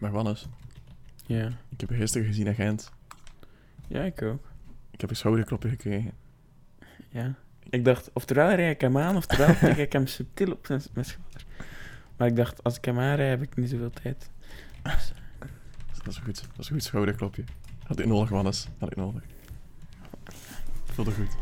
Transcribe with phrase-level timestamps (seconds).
[0.00, 0.46] Maar Wannes,
[1.26, 1.46] Ja.
[1.68, 2.92] ik heb je gisteren gezien in Gent.
[3.88, 4.48] Ja, ik ook.
[4.90, 6.12] Ik heb een schouderklopje gekregen.
[7.08, 7.34] Ja.
[7.70, 11.06] Ik dacht, oftewel rij ik hem aan, oftewel tik ik hem subtiel op zijn mijn
[11.06, 11.44] schouder.
[12.16, 14.30] Maar ik dacht, als ik hem aanrij, heb ik niet zoveel tijd.
[14.82, 15.12] Dus,
[15.96, 17.44] Dat is een goed, dat is een goed schouderklopje.
[17.86, 18.68] Had ik nodig, Wannes.
[18.78, 19.22] Had ik nodig.
[20.84, 21.36] Voelde goed.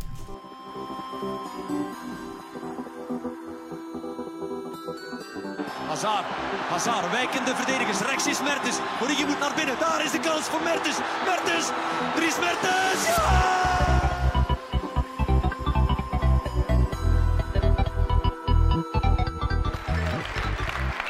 [5.89, 6.25] Hazard,
[6.71, 8.01] Hazard, wijkende verdedigers.
[8.01, 8.77] Rechts is Mertens.
[9.03, 9.75] Origi moet naar binnen.
[9.79, 10.97] Daar is de kans voor Mertens.
[11.27, 11.67] Mertens,
[12.15, 13.07] Dries Mertens.
[13.07, 13.67] Ja!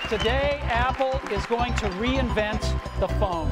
[0.08, 3.50] Today, Apple is going to reinvent the phone.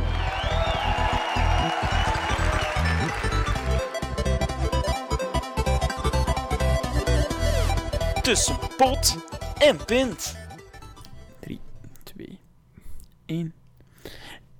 [8.26, 9.16] tussen pot
[9.58, 10.45] en pint.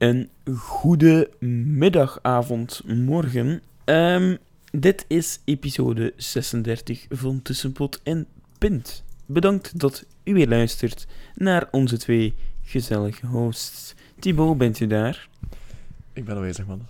[0.06, 3.62] Een goede middag, avond, morgen.
[3.84, 4.36] Ehm,
[4.72, 8.26] dit is episode 36 van Tussenpot en
[8.58, 9.04] Pint.
[9.26, 13.94] Bedankt dat u weer luistert naar onze twee gezellige hosts.
[14.18, 15.28] Thibaut, bent u daar?
[16.12, 16.86] Ik ben aanwezig, man.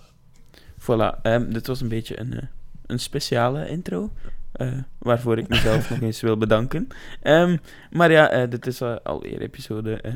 [0.81, 2.43] Voilà, ehm, dit was een beetje een, eh,
[2.87, 4.11] een speciale intro.
[4.53, 6.89] eh, waarvoor ik mezelf nog eens wil bedanken.
[7.23, 7.57] Ehm,
[7.91, 10.15] maar ja, eh, dit is alweer episode eh,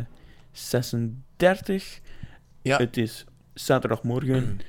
[0.52, 2.00] 36.
[2.62, 2.76] Ja.
[2.76, 4.60] Het is zaterdagmorgen.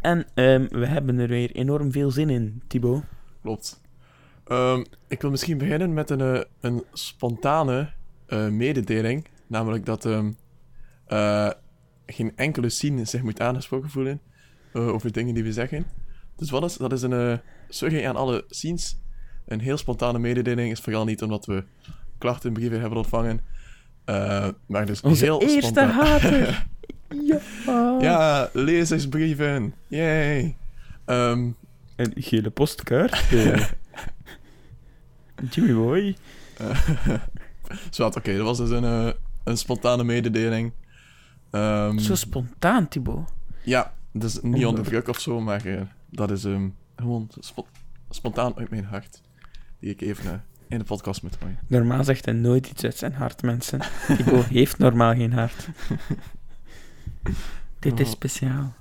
[0.00, 3.02] En ehm, we hebben er weer enorm veel zin in, Thibaut.
[3.42, 3.80] Klopt.
[4.44, 7.92] Ehm, ik wil misschien beginnen met een, eh, een spontane
[8.26, 9.26] eh, mededeling.
[9.46, 10.32] Namelijk dat ehm,
[11.06, 11.50] eh,
[12.06, 14.20] geen enkele scene zich moet aangesproken voelen
[14.72, 15.86] over dingen die we zeggen.
[16.36, 17.40] Dus wat is, dat is een...
[17.68, 18.98] sorry aan alle scenes.
[19.46, 21.64] Een heel spontane mededeling is vooral niet omdat we
[22.18, 23.40] klachtenbrieven hebben ontvangen.
[24.66, 25.90] maar dus Onze heel eerste spontaan.
[25.90, 26.66] hater.
[27.22, 27.40] ja.
[28.00, 29.74] ja, lezersbrieven.
[29.88, 30.56] Yay.
[31.04, 31.50] Ehm,
[31.96, 33.32] Een gele postkaart.
[33.32, 33.68] eh.
[35.50, 36.16] Jimmy Boy.
[37.90, 39.08] Zwart, oké, dat was dus een, eh,
[39.44, 40.72] een spontane mededeling.
[41.50, 43.32] Ehm, Zo spontaan, Thibaut.
[43.62, 45.80] ja, dus niet onder druk of zo, maar eh,
[46.10, 47.66] dat is ehm, gewoon spo-
[48.10, 49.20] spontaan uit mijn hart.
[49.80, 50.38] Die ik even eh,
[50.68, 51.58] in de podcast moet gooien.
[51.66, 53.80] Normaal zegt hij nooit iets uit zijn hart, mensen.
[54.16, 55.68] Thibaut heeft normaal geen hart.
[57.78, 58.12] Dit is Oh.
[58.12, 58.74] speciaal.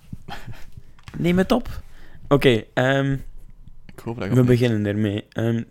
[1.17, 1.81] Neem het op.
[2.27, 3.11] Oké, ehm,
[3.85, 5.25] Ik hoop dat ik we opnieuw- beginnen ermee.
[5.29, 5.63] Ehm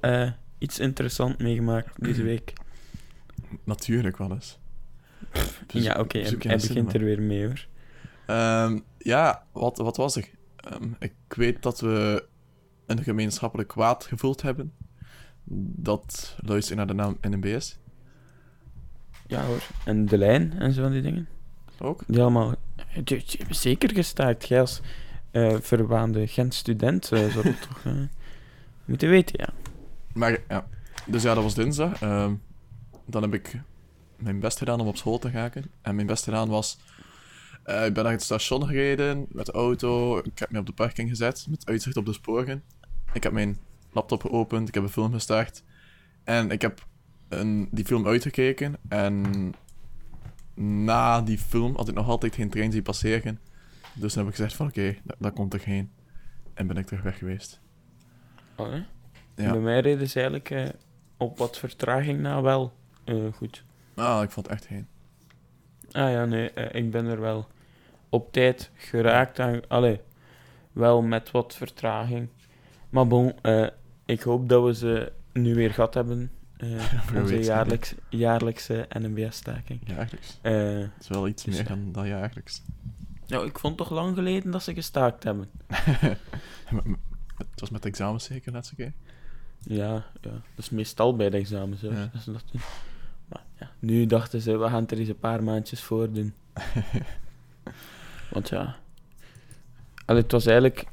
[0.00, 2.52] eh, iets interessant meegemaakt deze week.
[3.64, 4.58] Natuurlijk wel eens.
[5.66, 6.92] Bezo- ja, oké, hij, de begint cinema.
[6.92, 7.66] er weer mee, hoor.
[8.26, 10.28] Ehm, ja, wat, wat was er?
[10.56, 12.24] Ehm, ik weet dat we
[12.86, 14.72] een gemeenschappelijk kwaad gevoeld hebben.
[15.76, 17.78] Dat luistert naar de naam NMBS.
[19.26, 19.62] Ja, hoor.
[19.84, 21.28] En de lijn en zo van die dingen.
[21.80, 22.02] Ook.
[22.06, 22.58] Die hebben
[23.50, 24.48] zeker gestaakt.
[24.48, 24.80] Jij als
[25.30, 27.92] eh, verwaande Gent-student eh, zou dat toch eh,
[28.84, 29.48] moeten weten, ja.
[30.14, 30.66] Maar ja,
[31.06, 32.02] dus ja, dat was dinsdag.
[32.02, 32.34] Ehm,
[33.06, 33.60] dan heb ik
[34.16, 35.50] mijn best gedaan om op school te gaan.
[35.82, 36.78] En mijn best gedaan was...
[37.64, 40.18] ik ben naar het station gereden met de auto.
[40.18, 42.62] Ik heb me op de parking gezet met uitzicht op de sporen.
[43.12, 43.58] Ik heb mijn
[43.92, 44.68] laptop geopend.
[44.68, 45.62] Ik heb een film gestart.
[46.24, 46.86] En ik heb
[47.28, 48.76] een, die film uitgekeken.
[48.88, 49.54] En
[50.60, 53.40] na die film had ik nog altijd geen trein zien passeren.
[53.94, 55.90] Dus dan heb ik gezegd van oké, daar, daar komt er geen.
[56.54, 57.60] En ben ik terug weg geweest.
[58.56, 58.82] Oh, hè?
[59.44, 59.50] Ja.
[59.52, 60.68] Bij mij reden ze eigenlijk eh,
[61.16, 62.72] op wat vertraging na wel
[63.04, 63.64] eh, goed.
[63.94, 64.86] Ah, ik vond het echt geen.
[65.92, 67.46] Ah ja, nee, eh, ik ben er wel
[68.08, 69.40] op tijd geraakt.
[69.40, 70.00] Aan, allee,
[70.72, 72.28] wel met wat vertraging.
[72.90, 73.66] Maar bon, eh,
[74.04, 76.30] ik hoop dat we ze nu weer gehad hebben.
[76.58, 79.80] Eh, onze jaarlijks, jaarlijkse NMBS-staking.
[79.84, 80.38] Jaarlijks.
[80.42, 81.68] Eh Het is wel iets Dus meer ja.
[81.68, 82.62] dan, dan jaarlijks.
[83.26, 85.50] nou, ik vond toch lang geleden dat ze gestaakt hebben.
[87.38, 88.92] Het was met examens zeker, laatste keer.
[89.58, 91.80] Ja, ja, dat is meestal bij de examens.
[91.80, 92.10] Ja.
[92.12, 92.60] Dat ze dat doen.
[93.28, 96.34] Maar ja, nu dachten ze, we gaan het er eens een paar maandjes voor doen.
[98.32, 98.76] Want ja...
[100.04, 100.86] Allee, het was eigenlijk...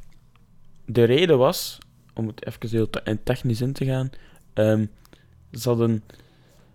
[0.86, 1.78] De reden was,
[2.14, 4.10] om het even heel te- technisch in te gaan...
[4.54, 4.86] ehm,
[5.60, 6.04] ze hadden...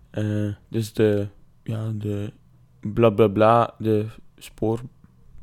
[0.09, 1.27] eh, dus de...
[1.63, 2.31] Ja, de...
[2.79, 4.05] Bla bla bla, de
[4.37, 4.79] spoor...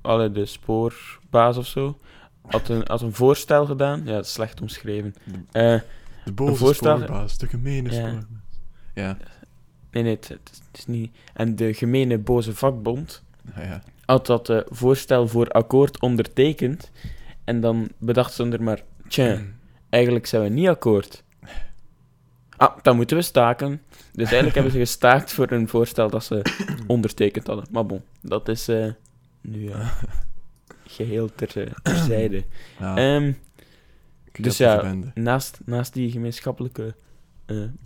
[0.01, 1.99] Allee, de spoorbaas of zo...
[2.47, 4.03] Had een, had een voorstel gedaan.
[4.05, 5.15] Ja, is slecht omschreven.
[5.53, 5.81] Eh,
[6.25, 7.97] De boze voorstel- spoorbaas, de gemene Ja.
[7.99, 8.25] spoorbaas.
[8.95, 9.17] Ja,
[9.91, 11.17] Nee, nee, het, het is- niet...
[11.35, 13.23] En de gemene boze vakbond
[13.57, 13.83] ja, ja.
[14.05, 16.91] had dat eh, voorstel voor akkoord ondertekend.
[17.45, 18.83] En dan bedacht ze er maar...
[19.09, 19.41] Tja,
[19.89, 21.25] eigenlijk zijn we niet akkoord.
[22.59, 23.83] Ah, dan moeten we staken.
[24.13, 26.43] Dus eigenlijk hebben ze gestaakt voor een voorstel dat ze
[26.87, 27.67] ondertekend hadden.
[27.71, 28.87] Maar bon, dat is eh,
[29.41, 29.91] nu eh,
[30.87, 32.45] geheel ter, eh, terzijde.
[32.79, 33.33] Ja, Ehm,
[34.33, 36.95] dus ja, naast, naast die gemeenschappelijke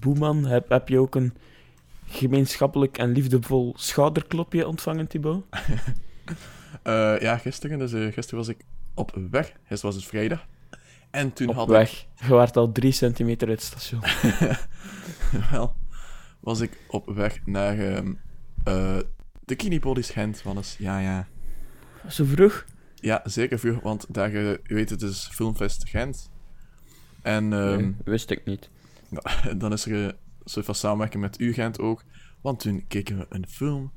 [0.00, 1.34] boeman heb, heb je ook een
[2.06, 5.44] gemeenschappelijk en liefdevol schouderklopje ontvangen, Thibaut.
[7.20, 8.64] Ja, gisteren, dus gisteren was ik
[8.94, 9.46] op weg.
[9.46, 10.46] Gisteren was het vrijdag.
[11.12, 12.06] En toen Op had weg.
[12.14, 14.02] Je waart al drie centimeter uit het station.
[14.04, 14.58] ik...
[15.50, 15.74] wel,
[16.40, 17.78] was ik op weg naar
[18.64, 18.98] eh,
[19.44, 20.76] de Kinipolis Gent, Wannes.
[20.78, 21.26] Ja, ja.
[22.08, 22.64] Zo vroeg?
[22.94, 26.30] Ja, zeker vroeg, want daar, eh, je weet het, is Filmfest Gent.
[27.22, 28.70] En ehm, Nee, wist ik niet.
[29.56, 30.14] dan is er een
[30.44, 32.04] soort van samenwerking met UGent ook.
[32.40, 33.92] Want toen keken we een film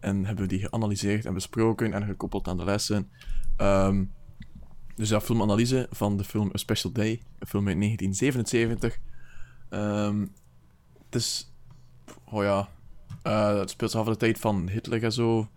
[0.00, 3.10] en hebben we die geanalyseerd en besproken en gekoppeld aan de lessen.
[3.56, 4.04] Ehm,
[5.00, 8.98] dus ja, filmanalyse van de film A Special Day, een film uit 1977.
[9.68, 10.20] Ehm,
[11.04, 11.52] het is,
[12.24, 12.68] oh ja,
[13.22, 15.48] eh, het speelt zich af de tijd van Hitler en zo.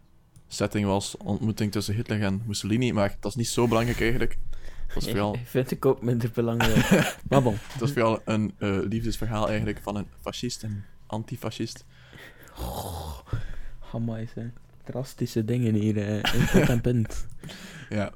[0.47, 4.37] Setting was ontmoeting tussen Hitler en Mussolini, maar dat is niet zo belangrijk eigenlijk.
[4.87, 6.89] Dat is vooral Vind ik ook minder belangrijk.
[7.29, 7.53] maar bon.
[7.53, 11.85] het was vooral een eh, liefdesverhaal eigenlijk van een fascist en antifascist.
[13.93, 14.49] Amai, hè.
[14.83, 17.25] Drastische dingen hier eh, in en punt.
[17.89, 18.13] Ja.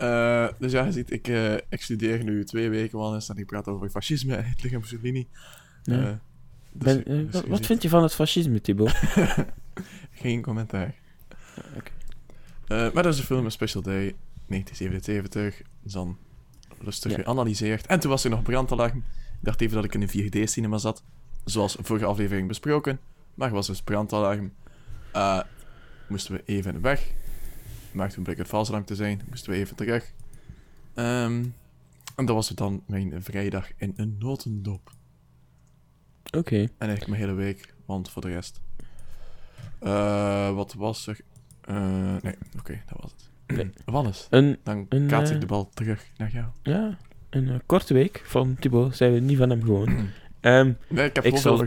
[0.00, 3.36] Eh, dus ja, je ziet, ik, eh, ik studeer nu twee weken wel eens en
[3.36, 5.28] ik praat over fascisme, Hitler en Mussolini.
[5.84, 5.96] Eh,
[6.72, 8.94] dus- Ben, eh, dus wat, vind je van het fascisme, Thibaut?
[10.22, 10.94] Geen commentaar.
[12.68, 14.14] maar dat is een film, een Special Day,
[14.46, 15.62] 1977.
[15.82, 16.18] Dus dan
[16.78, 17.16] rustig Ja.
[17.22, 17.86] geanalyseerd.
[17.86, 18.96] En toen was er nog brandalarm.
[18.96, 21.02] Ik dacht even dat ik in een 4D-cinema zat.
[21.44, 23.00] Zoals vorige aflevering besproken.
[23.34, 24.52] Maar er was dus brandalarm.
[26.08, 27.12] Moesten we even weg.
[27.92, 29.20] Maar toen bleek het valsalarm te zijn.
[29.28, 30.12] Moesten we even terug.
[30.94, 31.44] Ehm,
[32.16, 34.90] en dat was het dan mijn vrijdag in een notendop.
[36.36, 36.56] Oké.
[36.56, 38.60] En eigenlijk mijn hele week, want voor de rest.
[39.78, 41.20] Eh, wat was er?
[41.60, 43.56] Eh, nee, oké, dat was het.
[43.56, 43.70] Nee.
[43.84, 46.46] Wannes, Een, dan Een, kaats ik eh, de bal terug naar jou.
[46.62, 46.98] ja,
[47.30, 48.96] een korte week van Thibaut.
[48.96, 49.88] Zijn we niet van hem gewoon.
[50.40, 51.64] Ehm, Nee, ik heb ik zal-.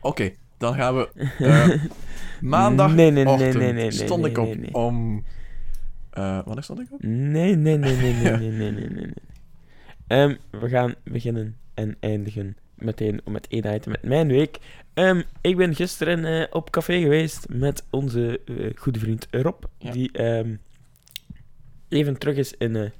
[0.00, 1.08] Oké, dan gaan we.
[2.40, 2.94] maandag.
[2.94, 5.24] Nee, nee, nee, nee, nee, nee, stond ik op om.
[6.12, 7.02] Eh wanneer stond ik op?
[7.02, 9.12] Nee, nee, nee, nee, nee, nee, nee, nee, nee, nee.
[10.06, 14.58] Ehm, we gaan beginnen en eindigen meteen met één item met mijn week.
[14.94, 19.90] Ehm, ik ben gisteren eh, op café geweest met onze eh, goede vriend Rob, Ja.
[19.92, 20.54] die ehm,
[21.88, 22.92] even terug is in,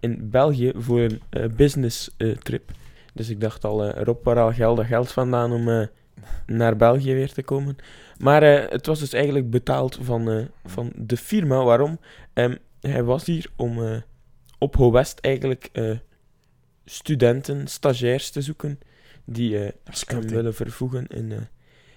[0.00, 1.00] in België voor
[1.30, 2.10] een business
[2.42, 2.70] trip.
[3.14, 5.88] Dus ik dacht al, Rob, waar al geld dat geld vandaan om
[6.46, 7.76] naar België weer te komen.
[8.18, 11.64] Maar eh, het was dus eigenlijk betaald van, eh, van de firma.
[11.64, 11.98] Waarom?
[12.32, 13.96] Ehm, hij was hier om eh,
[14.58, 15.70] op Ho West eigenlijk
[16.84, 18.78] studenten, stagiairs te zoeken
[19.24, 19.56] die
[20.06, 21.32] hem willen vervoegen in,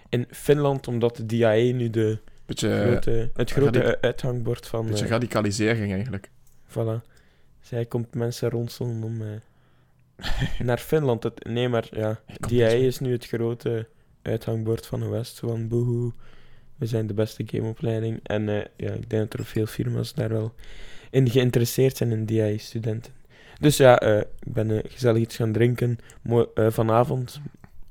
[0.10, 4.88] in Finland, omdat de DIA nu de Beetje, grote, het grote uithangbord van...
[4.88, 6.30] beetje radicalisering eigenlijk.
[6.70, 7.08] Voilà.
[7.62, 9.22] Zij komt mensen ronselen om
[10.68, 11.24] naar Finland.
[11.24, 12.86] Het, nee, maar ja, mee.
[12.86, 13.88] is nu het grote
[14.28, 15.40] uithangbord van de West.
[15.40, 16.12] Van boehoe,
[16.76, 18.20] we zijn de beste gameopleiding.
[18.24, 20.54] En eh, ja, ik denk dat er veel firma's daar wel
[21.10, 23.14] in geïnteresseerd zijn in DIA-studenten.
[23.60, 25.98] Dus ja, eh, ik ben eh, gezellig iets gaan drinken.
[26.22, 27.42] Mo- vanavond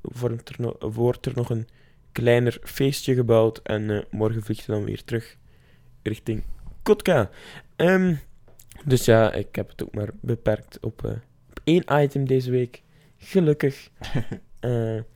[0.02, 1.68] vormt er no- wordt er nog een
[2.12, 3.60] kleiner feestje gebouwd.
[3.62, 5.36] En morgen vliegt je dan weer terug
[6.02, 6.42] richting
[6.82, 7.30] Kotka.
[7.76, 8.14] Ehm,
[8.84, 11.04] dus ja, ik heb het ook maar beperkt op,
[11.50, 12.82] op één item deze week.
[13.18, 13.88] Gelukkig.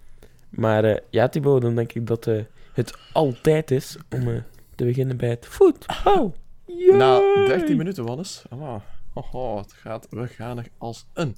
[0.51, 2.43] Maar eh, ja, Thibaut, dan denk ik dat eh,
[2.73, 4.43] het altijd is om eh,
[4.75, 6.35] te beginnen bij het voetbal.
[6.67, 7.47] Na Yay!
[7.47, 8.45] 13 minuten, Wannes.
[8.55, 8.99] Voilà.
[9.13, 11.37] Hoho, het gaat, we gaan er als een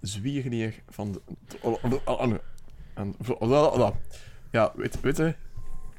[0.00, 1.20] zwiernier van de...
[4.50, 5.34] Ja, weet, weet je...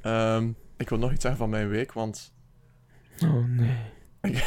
[0.01, 2.34] ehm, ik wil nog iets zeggen van mijn week, want...
[3.24, 3.91] Oh nee.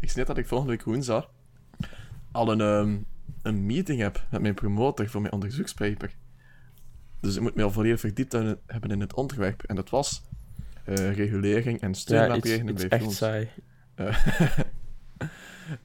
[0.00, 1.30] ik net dat ik volgende week woensdag
[2.32, 2.98] al een, ehm,
[3.42, 6.14] een meeting heb met mijn promotor voor mijn onderzoekspaper.
[7.20, 8.32] Dus ik moet me al volledig verdiept
[8.66, 9.62] hebben in het onderwerp.
[9.62, 10.22] En dat was
[10.84, 13.48] eh, regulering en Ja, steunmaatregelen iets bij echt saai.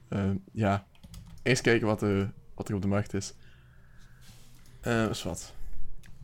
[0.08, 0.86] Ehm, ja,
[1.42, 2.00] eerst kijken wat,
[2.54, 3.34] wat er op de markt is.
[4.80, 5.54] Eh is wat.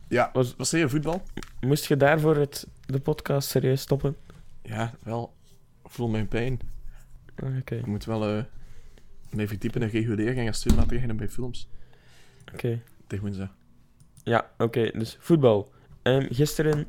[0.07, 1.23] Ja, Was- was je voetbal?
[1.59, 4.15] Moest je daarvoor het, de podcast serieus stoppen?
[4.61, 5.33] Ja, wel.
[5.83, 6.59] Ik voel mijn pijn.
[7.35, 8.45] Ah, Oké, Ik moet wel
[9.35, 11.67] mij verdiepen in regulering en steunmaatregelen bij films.
[12.53, 12.81] oké.
[13.07, 13.49] Tegen woensdag.
[14.23, 14.91] Ja, oké.
[14.93, 15.71] dus voetbal.
[16.01, 16.87] Ehm, gisteren,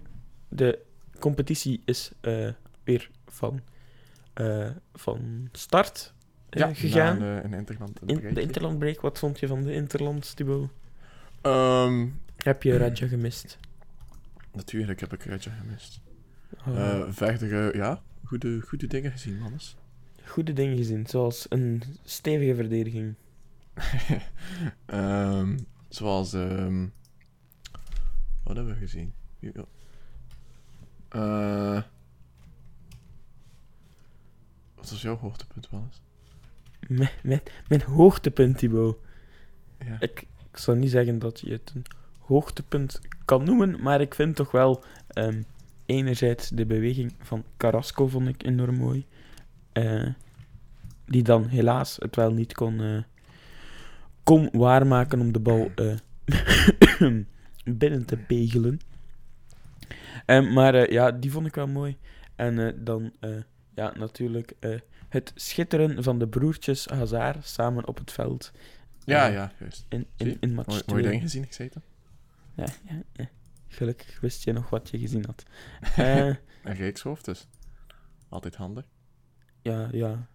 [0.48, 0.78] de
[1.18, 2.48] competitie is eh,
[2.84, 3.60] weer van,
[4.34, 6.12] eh, van start
[6.48, 7.18] eh, Ja, gegaan.
[7.18, 8.00] na een, een interland.
[8.06, 10.70] In, de Interlandbreak, wat vond je van de Interlands, Thibaut?
[11.40, 13.58] Ehm, Heb je Raja gemist?
[14.52, 16.00] natuurlijk heb ik Redja gemist.
[16.68, 17.02] Oh.
[17.08, 19.76] Verder, eh, ja, goede, goede dingen gezien, mannes.
[20.32, 23.14] Goede dingen gezien, zoals een stevige verdediging.
[24.86, 25.58] Ehm,
[25.88, 26.86] zoals, ehm,
[28.42, 29.12] wat hebben we gezien?
[31.08, 31.82] Eh,
[34.74, 36.00] wat was jouw hoogtepunt, Wannes?
[36.88, 38.96] Mijn, mijn, mijn hoogtepunt, Thibaut.
[39.78, 40.00] Ja.
[40.00, 40.20] Ik,
[40.50, 41.84] ik zou niet zeggen dat je het een
[42.18, 45.42] hoogtepunt kan noemen, maar ik vind toch wel ehm,
[45.86, 49.06] enerzijds de beweging van Carrasco vond ik enorm mooi.
[49.72, 50.08] Eh,
[51.06, 53.02] die dan helaas het wel niet kon, eh,
[54.22, 55.96] kon waarmaken om de bal eh,
[57.64, 58.80] binnen te pegelen.
[60.26, 61.96] Ehm, maar ja, die vond ik wel mooi.
[62.36, 63.12] En dan
[63.74, 64.54] ja, natuurlijk
[65.08, 68.52] het schitteren van de broertjes Hazard samen op het veld.
[69.04, 69.86] Ja, ja, juist.
[69.88, 70.96] In, in, in match Mooi, 2.
[70.96, 71.82] mooi ding gezien, ik zei het.
[72.54, 73.28] Ja, ja, ja.
[73.68, 75.44] Gelukkig wist je nog wat je gezien had.
[76.62, 77.46] Een reekshoofd, dus
[78.28, 78.84] altijd handig.
[79.62, 80.26] Ja, ja.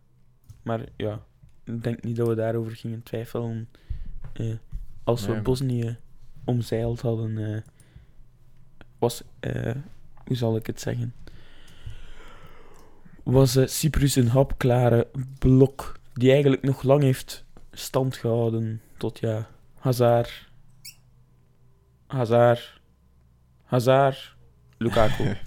[0.61, 1.25] Maar ja,
[1.63, 3.69] ik denk niet dat we daarover gingen twijfelen.
[4.33, 4.55] Eh,
[5.03, 5.41] als we Nee.
[5.41, 5.97] Bosnië
[6.45, 7.61] omzeild hadden, eh,
[8.99, 9.75] was, eh,
[10.25, 11.13] hoe zal ik het zeggen?
[13.23, 15.07] Was Cyprus een hapklare
[15.39, 20.49] blok die eigenlijk nog lang heeft stand gehouden tot ja, Hazard,
[22.07, 22.81] Hazard,
[23.63, 24.35] Hazard,
[24.77, 25.35] Lukaku.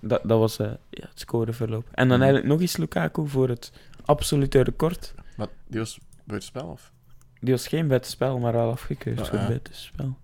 [0.00, 1.84] Dat, dat was eh, ja, het scoreverloop.
[1.92, 2.22] En dan Mhm.
[2.22, 3.72] eigenlijk nog eens Lukaku voor het
[4.04, 5.14] absolute record.
[5.36, 6.92] Maar die was buitenspel, of?
[7.40, 10.16] Die was geen buitenspel, maar wel afgekeurd Ah, voor buitenspel.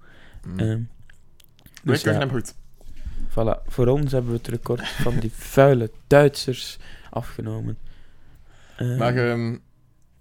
[0.46, 0.58] Mm.
[0.58, 0.80] Ehm
[1.84, 2.54] dus ja, hem goed.
[3.30, 3.62] voilà.
[3.66, 6.78] Voor ons hebben we het record van die vuile Duitsers
[7.10, 7.78] afgenomen.
[8.76, 9.50] Ehm, Maar ehm,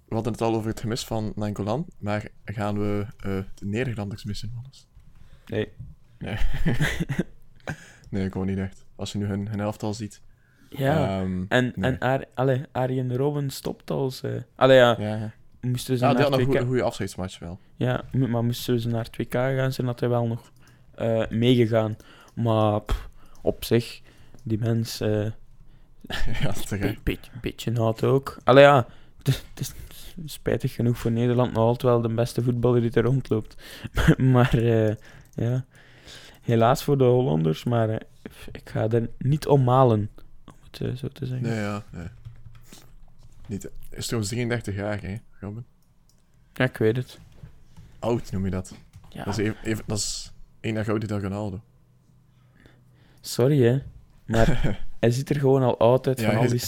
[0.08, 4.24] we hadden het al over het gemis van Nangolan, maar gaan we eh, de Nederlanders
[4.24, 4.86] missen, Wannes?
[5.46, 5.72] nee.
[6.18, 6.36] Nee.
[8.10, 8.84] nee, ik gewoon niet echt.
[8.96, 10.20] Als je nu hun, hun elftal ziet.
[10.70, 11.90] Ja, Ehm, en, nee.
[11.90, 14.22] en Ar allee, Arjen Robben stopt als...
[14.22, 15.16] eh allee, ja, ja, ja.
[15.60, 17.58] naar had nog het een goede, afscheidsmatch wel.
[17.76, 20.50] Ja, maar moesten ze naar het WK gaan, zijn dat hij wel nog
[20.94, 21.96] eh, meegegaan.
[22.34, 23.08] Maar pff,
[23.42, 24.00] op zich,
[24.42, 25.00] die mens...
[25.00, 25.10] eh,
[26.42, 26.54] ja.
[26.70, 28.36] Een beetje, beetje naad ook.
[28.44, 28.86] Allee ja,
[29.22, 29.74] het is
[30.24, 33.62] spijtig genoeg voor Nederland nog altijd wel de beste voetballer die er rondloopt.
[34.34, 34.60] maar
[35.34, 35.64] ja,
[36.42, 38.00] helaas voor de Hollanders, maar
[38.52, 40.10] ik ga er niet om malen,
[40.44, 41.46] om het eh, zo te zeggen.
[41.48, 41.84] Nee, ja.
[41.92, 42.06] Nee.
[43.46, 45.64] Niet, is trouwens 33 jaar, hè, Robin?
[46.52, 47.18] Ja, ik weet het.
[47.98, 48.74] Oud noem je dat.
[49.08, 51.60] Ja, Dat, is even, even- dat is één jaar ouder dan Ronaldo.
[53.20, 53.78] sorry hè,
[54.26, 56.62] maar hij ziet er gewoon al oud uit Ja, van, al die,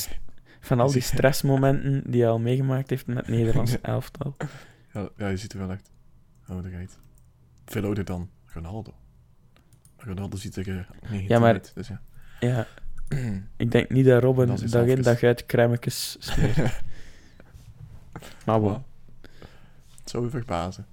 [0.61, 4.37] van al die stressmomenten die hij al meegemaakt heeft met het Nederlandse elftal.
[4.93, 5.91] Ja, ja, je ziet er wel echt
[6.47, 6.99] ouder uit.
[7.65, 8.95] Veel ouder dan Ronaldo.
[9.99, 10.75] Ronaldo ziet er eh,
[11.11, 12.01] 19 Ja, maar- uit, dus ja.
[12.41, 12.67] Ja,
[13.57, 16.57] ik denk niet dat Robin Dat dag in dag uit crèmekes smeert.
[18.47, 18.83] maar bon.
[20.01, 20.87] Het zou je verbazen.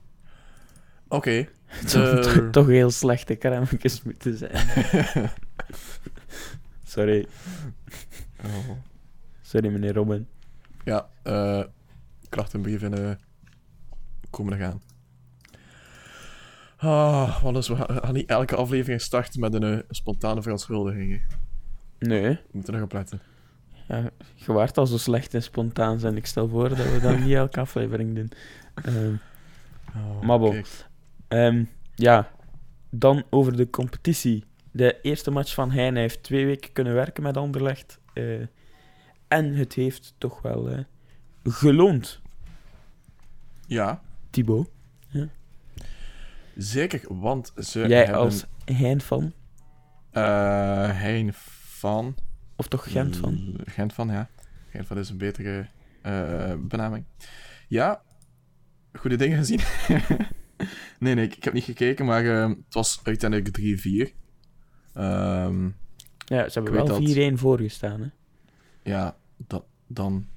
[1.08, 1.32] Oké.
[1.66, 4.68] Het zou de- to- toch heel slechte crèmekes moeten zijn.
[6.86, 7.28] Sorry.
[8.46, 8.70] Oh.
[9.42, 10.28] Sorry, meneer Robin.
[10.84, 11.64] Ja, eh
[12.30, 13.16] klachtenbrieven eh
[14.30, 14.82] komen er gaan.
[16.78, 21.26] Ah, wat is, we gaan niet elke aflevering starten met een eh, spontane verontschuldiging.
[22.00, 22.22] Nee.
[22.30, 23.22] We moeten nog op letten.
[23.88, 26.18] Ja, je waart al zo slecht en spontaan zijn.
[26.18, 28.32] Ik stel voor dat we dat niet elke aflevering doen.
[28.84, 29.14] Ehm,
[29.96, 30.64] Oh, Maar bon.
[31.28, 31.64] ehm,
[31.96, 32.32] ja,
[32.90, 34.44] dan over de competitie.
[34.72, 38.00] De eerste match van Heijn heeft twee weken kunnen werken met Anderlecht.
[38.14, 38.42] eh,
[39.28, 40.80] en het heeft toch wel eh,
[41.44, 42.22] geloond,
[43.68, 44.70] Ja, Thibaut.
[46.56, 48.22] Zeker, want ze Jij hebben...
[48.22, 49.34] als Heijn van,
[50.12, 52.16] eh Hein van...
[52.56, 53.34] of toch Gent van?
[53.34, 54.30] L- Gent van, ja.
[54.70, 55.68] Gent van is een betere
[56.02, 57.06] eh, benaming.
[57.68, 58.02] Ja,
[58.94, 59.60] goede dingen gezien.
[61.00, 64.14] nee, nee, ik, ik heb niet gekeken, maar eh, het was uiteindelijk 3-4.
[64.94, 65.66] Ehm,
[66.26, 67.32] Ja, ze hebben wel dat.
[67.32, 68.02] 4-1 voorgestaan.
[68.02, 68.08] Hè?
[68.92, 70.28] ja, dat, dan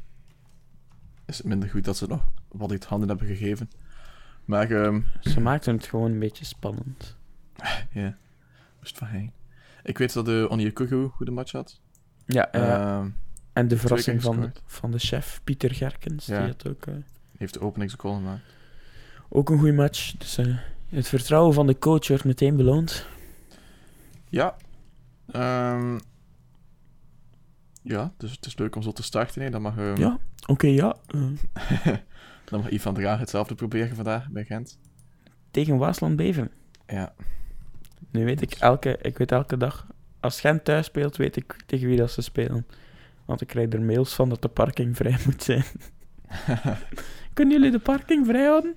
[1.27, 3.71] is het minder goed dat ze nog wat uit handen hebben gegeven.
[4.49, 7.17] Maar ehm, Ze maakten het gewoon een beetje spannend.
[7.93, 8.17] ja,
[8.79, 9.33] moest van heen.
[9.83, 11.81] Ik weet dat de Onyekuru goede match had.
[12.27, 12.53] Ja.
[12.53, 13.09] Ehm,
[13.53, 14.63] en de verrassing van, gescoord.
[14.67, 16.39] van de chef, Pieter Gerkens, Ja.
[16.39, 16.95] die had ook, eh,
[17.37, 18.43] heeft de openingsgoal gemaakt.
[19.29, 20.13] ook een goede match.
[20.17, 20.57] Dus eh,
[20.89, 23.07] het vertrouwen van de coach wordt meteen beloond.
[24.29, 24.57] Ja.
[25.33, 25.99] Ehm,
[27.83, 29.43] ja, dus het is leuk om zo te starten.
[29.43, 29.51] Hè.
[29.51, 30.97] Dan, mag, ehm, Ja, oké, ja.
[32.51, 34.79] dan mag Ivan Draag hetzelfde proberen vandaag bij Gent.
[35.51, 36.51] tegen Waasland Beveren.
[36.87, 37.15] Ja.
[38.11, 39.87] Nu weet ik elke, ik weet elke dag,
[40.21, 42.67] als Gent thuis speelt, weet ik tegen wie dat ze spelen.
[43.25, 45.65] Want ik krijg er mails van dat de parking vrij moet zijn.
[47.35, 48.77] Kunnen jullie de parking vrij houden?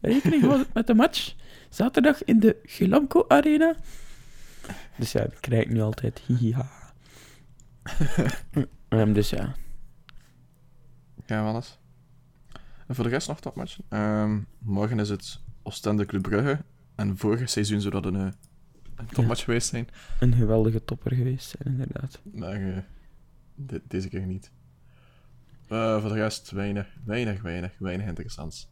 [0.00, 1.34] Rekening met de match.
[1.68, 3.74] Zaterdag in de Gilamco Arena.
[4.96, 6.18] Dus ja, dat krijg ik nu altijd.
[6.26, 6.70] Hihiha.
[8.88, 9.54] Dus ja.
[11.26, 11.79] Ja, alles.
[12.90, 13.84] En voor de rest nog topmatchen.
[13.88, 16.58] Ehm morgen is het Oostende Club Brugge.
[16.94, 18.28] En vorig seizoen zou dat een, eh,
[18.96, 19.88] een topmatch geweest zijn.
[20.20, 22.20] Een geweldige topper geweest zijn, inderdaad.
[22.32, 22.78] Maar eh,
[23.54, 24.50] de- deze keer niet.
[25.68, 28.68] Eh, voor de rest weinig, weinig, weinig, weinig interessants.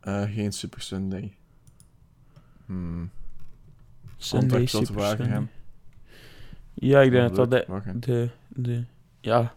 [0.00, 1.36] Geen Super Sunday.
[2.66, 3.10] Hmm.
[4.16, 5.06] Sunday Super.
[5.16, 5.46] Sunday.
[6.74, 8.84] Ja, ik denk dat dat de, de, de,
[9.20, 9.54] ja,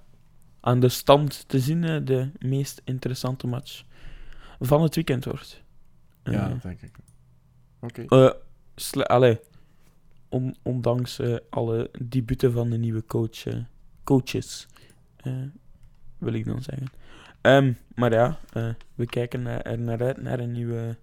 [0.61, 3.83] aan de stand te zien eh, de meest interessante match
[4.59, 5.63] van het weekend wordt.
[6.23, 6.95] Ja, Eh, dat denk ik.
[7.79, 8.05] Oké.
[8.07, 8.31] eh,
[8.75, 9.39] sle- allee,
[10.29, 13.55] on- ondanks eh, alle debuten van de nieuwe coach, eh,
[14.03, 14.67] coaches,
[15.17, 15.33] eh,
[16.17, 16.87] wil ik dan zeggen.
[17.41, 20.97] Ehm, maar ja, eh, we kijken naar- er naar uit naar een nieuwe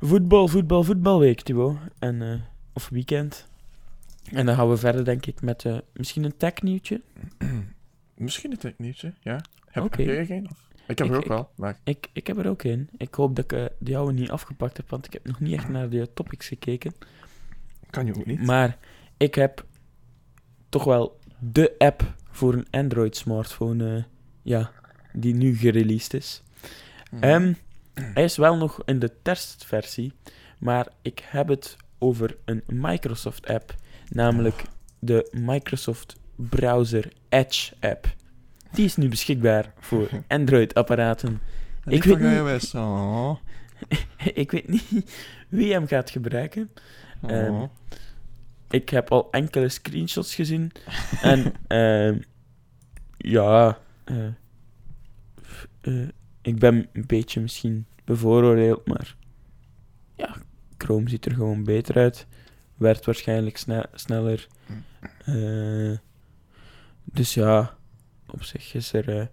[0.00, 1.76] voetbal, voetbal, voetbalweek, Thibaut.
[1.98, 2.40] En, eh,
[2.72, 3.46] of weekend.
[4.32, 7.00] En dan gaan we verder, denk ik, met eh, misschien een tech-nieuwtje.
[8.16, 9.40] Misschien een technieuwtje, ja.
[9.66, 9.96] Heb, Oké.
[10.02, 10.50] heb jij er geen?
[10.50, 10.68] Of?
[10.86, 12.88] Ik heb Ik- er ook ik- wel, maar Ik, ik heb er ook een.
[12.96, 15.52] Ik hoop dat ik eh, de jouwe niet afgepakt heb, want ik heb nog niet
[15.54, 16.92] echt naar de topics gekeken.
[17.90, 18.42] kan je ook niet.
[18.42, 18.78] Maar
[19.16, 19.64] ik heb
[20.68, 24.02] toch wel de app voor een Android-smartphone, eh,
[24.42, 24.70] ja,
[25.12, 26.42] die nu gereleased is.
[27.20, 27.52] Ehm,
[27.94, 30.12] hij is wel nog in de testversie,
[30.58, 33.74] maar ik heb het over een Microsoft-app,
[34.08, 34.62] namelijk
[34.98, 38.14] de Microsoft Browser Edge app.
[38.72, 41.40] Die is nu beschikbaar voor Android-apparaten.
[41.84, 42.74] En ik weet niet-.
[42.74, 43.36] Oh.
[44.34, 45.16] ik weet niet
[45.48, 46.70] wie hem gaat gebruiken.
[47.22, 47.30] Oh.
[47.30, 47.64] Ehm,
[48.70, 50.72] Ik heb al enkele screenshots gezien.
[51.22, 52.18] en ehm,
[53.16, 54.26] ja, eh,
[55.80, 56.08] eh,
[56.42, 59.16] ik ben een beetje misschien bevooroordeeld, maar
[60.16, 60.36] ja,
[60.78, 62.26] Chrome ziet er gewoon beter uit.
[62.76, 64.46] Werd waarschijnlijk sne- sneller.
[67.12, 67.76] Dus ja,
[68.26, 69.28] op zich is er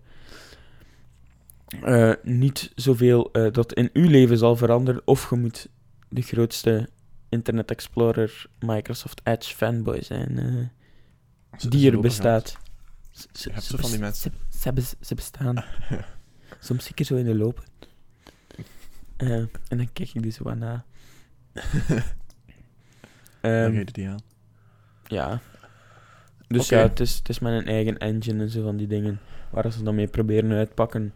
[1.75, 5.01] eh, eh, niet zoveel eh, dat in uw leven zal veranderen.
[5.05, 5.67] Of je moet
[6.09, 6.89] de grootste
[7.29, 10.71] Internet Explorer Microsoft Edge fanboy zijn
[11.69, 12.57] die er bestaat.
[13.51, 14.31] Hebt van die mensen.
[14.49, 15.63] Ze, ze, hebben- ze bestaan.
[16.59, 17.63] Soms zie ik er zo in de lopen.
[19.17, 20.85] En dan kijk ik die zo aan na.
[23.41, 24.19] Dan Ehm, reden die aan.
[25.07, 25.41] ja.
[26.53, 29.19] Dus ja, het is, het is met een eigen engine en zo van die dingen
[29.49, 31.13] waar ze dan mee proberen uitpakken.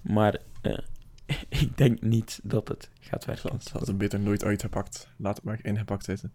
[0.00, 0.78] Maar eh,
[1.62, 3.60] ik denk niet dat het gaat werken.
[3.60, 5.08] Ze hadden het beter nooit uitgepakt.
[5.16, 6.32] Laat het maar ingepakt zitten.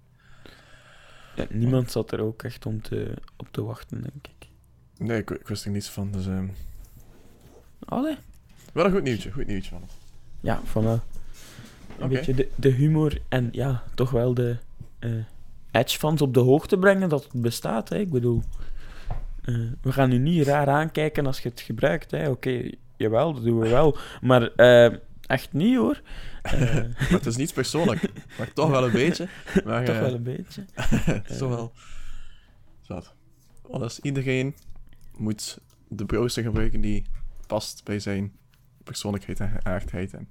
[1.35, 4.47] Ja, niemand zat er ook echt om te, op te wachten, denk ik.
[4.97, 6.11] Nee, ik, ik wist er niets van.
[6.11, 6.25] Dus,
[7.85, 8.17] Allee.
[8.73, 9.31] wel een goed nieuwtje.
[9.31, 9.83] Goed nieuwtje van.
[10.39, 10.99] Ja, van wel.
[11.99, 14.57] Een beetje de, de humor en ja, toch wel de
[14.99, 15.11] eh,
[15.73, 17.89] Edge-fans op de hoogte brengen dat het bestaat.
[17.89, 17.97] Hè.
[17.97, 18.43] Ik bedoel,
[19.43, 22.13] eh, we gaan nu niet raar aankijken als je het gebruikt.
[22.27, 23.97] Oké, jawel, dat doen we wel.
[24.21, 24.93] Maar eh,
[25.25, 26.01] echt niet hoor.
[26.43, 28.09] Eh, Maar het is niet persoonlijk.
[28.37, 29.27] maar toch wel een beetje.
[29.65, 30.65] Maar, toch wel een beetje.
[31.11, 31.71] het is toch wel...
[32.81, 33.13] Zat.
[33.71, 34.55] Alles, iedereen
[35.17, 37.05] moet de browser gebruiken die
[37.47, 38.31] past bij zijn
[38.83, 40.13] persoonlijkheid en geaardheid.
[40.13, 40.29] En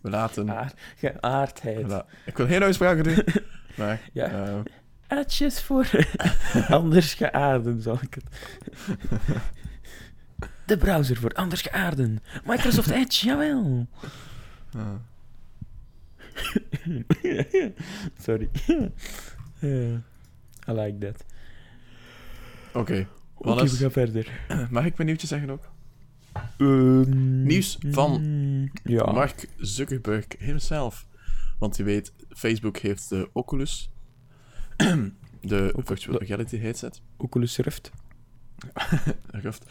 [0.00, 0.50] we laten...
[0.50, 1.82] Aard, geaardheid.
[1.82, 3.22] we la- ik wil geen uitspraken doen.
[3.76, 4.00] Maar...
[4.12, 4.62] Ja.
[5.08, 5.90] Edges voor
[6.68, 8.24] anders geaarden, zal ik het.
[10.66, 12.18] De browser voor anders geaarden.
[12.44, 13.86] Microsoft Edge, jawel.
[14.72, 14.94] eh,
[18.24, 18.48] Sorry.
[19.60, 19.92] Eh,
[20.68, 21.24] I like that.
[22.74, 23.06] Oké.
[23.34, 23.70] Oké, Wannes?
[23.72, 24.28] we gaan verder.
[24.70, 25.68] Mag ik mijn nieuwtje zeggen ook?
[26.58, 28.22] Ehm, Nieuws van
[28.82, 29.12] Ja.
[29.12, 31.06] Mark Zuckerberg himself.
[31.58, 33.90] Want je weet, Facebook heeft de Oculus.
[35.40, 37.00] de virtual reality headset.
[37.16, 37.90] Oculus Rift.
[39.30, 39.70] Rift.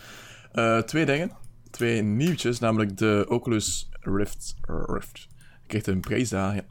[0.52, 1.32] Eh, twee dingen.
[1.70, 4.56] Twee nieuwtjes, namelijk de Oculus Rift.
[4.62, 5.28] Rift.
[5.68, 6.64] Krijgt een prijsdaling.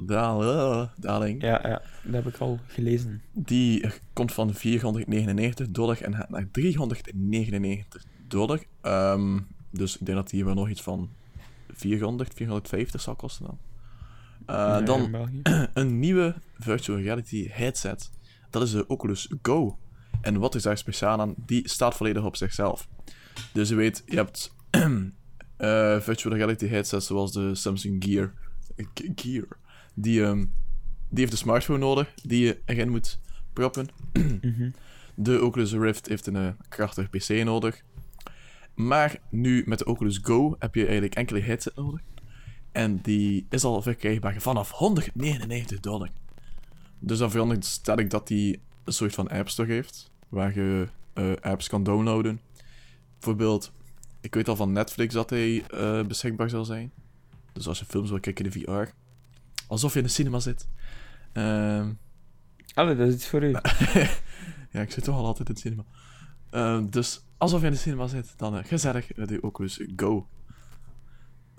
[1.43, 3.23] Ja, ja, dat heb ik al gelezen.
[3.33, 8.63] Die komt van 499 dollar en gaat naar 399 dollar.
[8.81, 9.39] Ehm,
[9.71, 11.11] dus ik denk dat die wel nog iets van
[11.73, 13.59] 400, 450 zal kosten dan.
[14.47, 15.15] Eh, Nee, dan
[15.75, 18.11] een nieuwe virtual reality headset.
[18.51, 19.79] Dat is de Oculus Go.
[20.21, 21.35] En wat is daar speciaal aan?
[21.47, 22.89] Die staat volledig op zichzelf.
[23.53, 24.55] Dus je weet, je hebt
[25.57, 28.33] eh, virtual reality headsets zoals de Samsung Gear
[28.77, 29.47] G- Gear.
[29.95, 30.39] Die, ehm,
[31.09, 33.19] die heeft een smartphone nodig die je erin moet
[33.53, 33.89] proppen.
[34.41, 34.71] Mhm.
[35.15, 37.83] De Oculus Rift heeft een eh, krachtig PC nodig.
[38.75, 42.01] Maar nu met de Oculus Go heb je eigenlijk enkele headset nodig.
[42.75, 46.09] En die is al verkrijgbaar vanaf 199 dollar.
[46.99, 50.11] Dus dan veronderstel ik dat die een soort van App Store heeft.
[50.29, 52.41] Waar je eh, apps kan downloaden.
[53.13, 53.73] Bijvoorbeeld,
[54.21, 56.93] ik weet al van Netflix dat hij eh, beschikbaar zal zijn.
[57.53, 58.93] Dus als je films wil kijken in de VR.
[59.67, 60.69] Alsof je in de cinema zit.
[62.75, 63.51] Allee, dat is iets voor u.
[64.73, 65.85] ja, ik zit toch al altijd in de cinema.
[66.51, 70.29] Ehm, dus alsof je in de cinema zit, dan eh, gezellig de Oculus Go.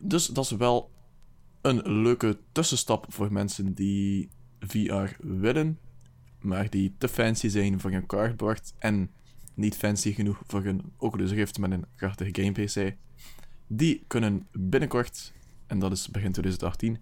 [0.02, 0.92] Dus dat is wel
[1.66, 5.80] een leuke tussenstap voor mensen die VR willen,
[6.40, 9.12] maar die te fancy zijn voor een cardboard en
[9.54, 12.96] niet fancy genoeg voor een Oculus Rift met een krachtige game PC.
[13.68, 15.34] Die kunnen binnenkort,
[15.68, 16.98] en dat is begin 2018,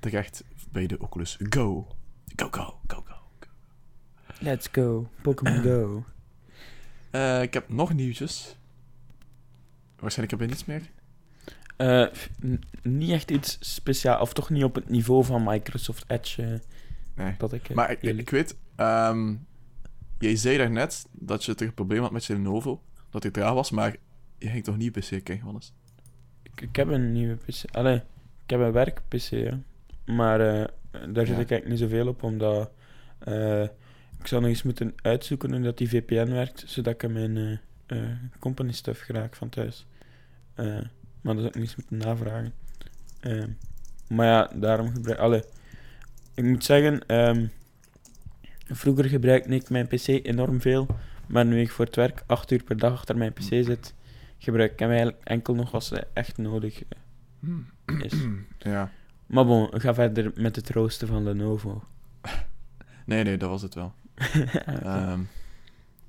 [0.00, 1.86] terecht bij de Oculus Go.
[2.36, 3.14] Go, go, go, go.
[4.40, 5.08] Let's go.
[5.22, 6.04] Pokémon Go.
[7.10, 8.56] Eh, ik heb nog nieuwtjes.
[9.98, 11.01] Waarschijnlijk heb je niets meer.
[11.82, 12.06] Eh,
[12.82, 16.58] niet echt iets speciaal, of toch niet op het niveau van Microsoft Edge eh,
[17.14, 17.34] Nee.
[17.38, 17.68] dat ik...
[17.68, 19.34] eh, Maar ik, weet, ehm,
[20.18, 22.82] jij zei daarnet dat je toch een probleem had met je Lenovo.
[23.10, 23.96] Dat hij traag was, maar
[24.38, 25.72] je ging toch niet PC kijken, Johannes?
[26.42, 27.64] ik, ik heb een nieuwe PC.
[27.76, 27.96] Allee,
[28.44, 29.54] ik heb een werk-PC,
[30.06, 31.20] maar daar zit Ja.
[31.20, 32.70] ik eigenlijk niet zoveel op, omdat
[34.20, 37.60] ik zou nog eens moeten uitzoeken hoe dat die VPN werkt, zodat ik mijn
[38.38, 39.86] company stuff geraak van thuis.
[40.54, 40.78] Eh,
[41.22, 42.52] maar dat zou ik eens moeten navragen.
[43.20, 43.44] Eh,
[44.08, 45.18] maar ja, daarom gebruik...
[45.18, 45.42] Allee,
[46.34, 47.46] ik moet zeggen, ehm,
[48.66, 50.86] vroeger gebruikte ik mijn PC enorm veel,
[51.26, 53.94] maar nu ik voor het werk acht uur per dag achter mijn PC zit,
[54.38, 56.82] gebruik ik hem eigenlijk enkel nog als hij echt nodig
[57.44, 58.14] eh, is.
[58.58, 58.90] Ja.
[59.26, 61.82] Maar bon, gaan verder met het roosten van Lenovo.
[63.04, 63.92] Nee, nee, dat was het wel.
[64.64, 65.20] Ehm,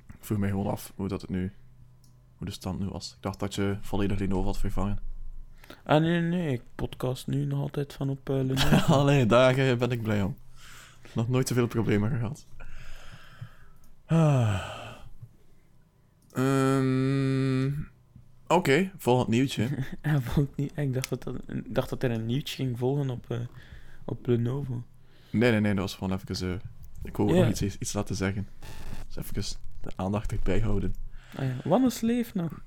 [0.06, 1.52] ik vroeg me gewoon af hoe dat het nu...
[2.44, 3.12] Hoe de stand nu was.
[3.16, 4.98] Ik dacht dat je volledig Lenovo had vervangen.
[5.84, 8.76] ah, nee, nee, nee, ik podcast nu nog altijd van op eh, Lenovo.
[9.00, 10.36] Allee, daar eh, ben ik blij om.
[11.14, 12.46] Nog nooit zoveel problemen gehad.
[14.06, 14.60] Ah.
[16.32, 17.70] Ehm,
[18.46, 19.68] Oké, volgend nieuwtje.
[20.74, 23.38] Ik dacht dat, dat, ik dacht dat er een nieuwtje ging volgen op, eh,
[24.04, 24.82] op Lenovo.
[25.30, 26.60] Nee, nee, nee, dat was gewoon even...
[27.02, 27.24] ik Ja.
[27.24, 28.48] nog iets, iets laten zeggen.
[29.06, 30.94] Dus even de aandacht erbij houden.
[31.36, 32.20] Ah, ja.
[32.34, 32.62] Nog.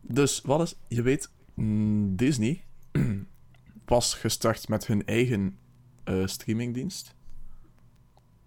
[0.00, 0.74] Dus, wat is...
[0.88, 2.64] Je weet, mm, Disney
[3.84, 5.58] was gestart met hun eigen
[6.04, 7.14] eh, streamingdienst.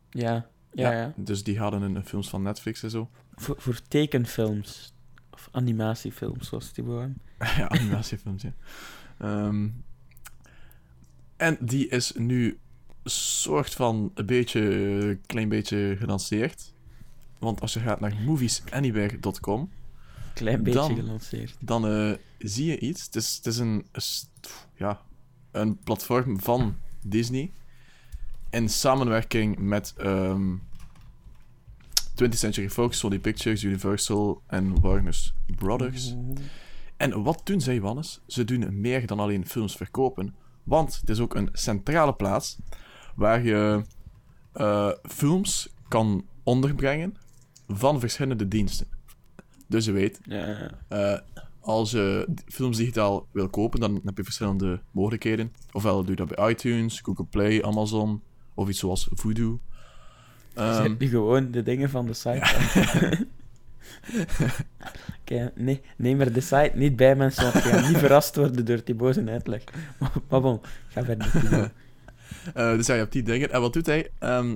[0.09, 1.13] Ja, ja, ja.
[1.15, 3.09] Dus die hadden een films van Netflix en zo.
[3.35, 4.93] Voor, voor tekenfilms.
[5.31, 7.21] Of animatiefilms, zoals die waren.
[7.57, 8.53] ja, animatiefilms, ja.
[9.17, 9.67] Ehm,
[11.37, 12.59] en die is nu
[13.03, 16.73] soort van een beetje, een klein beetje gelanceerd.
[17.39, 19.69] Want als je gaat naar moviesanywhere.com,
[20.33, 21.55] Klein beetje Dan- gelanceerd.
[21.59, 23.05] dan eh, zie je iets.
[23.05, 23.85] Het is, het is een,
[24.75, 25.01] ja,
[25.51, 26.75] een platform van
[27.05, 27.51] Disney
[28.49, 30.55] in samenwerking met ehm
[32.23, 36.15] 20th Century Fox, Sony Pictures, Universal en Warner Brothers.
[36.97, 38.21] En wat doen zij, Wannes?
[38.27, 40.35] Ze doen meer dan alleen films verkopen.
[40.63, 42.57] Want het is ook een centrale plaats
[43.15, 43.81] waar je
[44.53, 47.15] eh, films kan onderbrengen
[47.69, 48.87] van verschillende diensten.
[49.67, 50.71] Dus je weet, Ja, ja.
[50.87, 51.19] eh,
[51.59, 55.53] als je films digitaal wil kopen, dan heb je verschillende mogelijkheden.
[55.71, 58.21] Ofwel doe je dat bij iTunes, Google Play, Amazon,
[58.53, 59.59] of iets zoals Voodoo.
[60.53, 62.41] Ehm, Zet nu gewoon de dingen van de site.
[65.21, 68.65] Oké, nee, neem maar de site niet bij mensen, want je gaat niet verrast worden
[68.65, 69.63] door die boze uitleg.
[69.99, 71.71] Maar, maar bon, ga verder.
[72.53, 73.51] Eh, dus ja, je hebt die dingen.
[73.51, 74.09] En wat doet hij?
[74.19, 74.55] Ehm,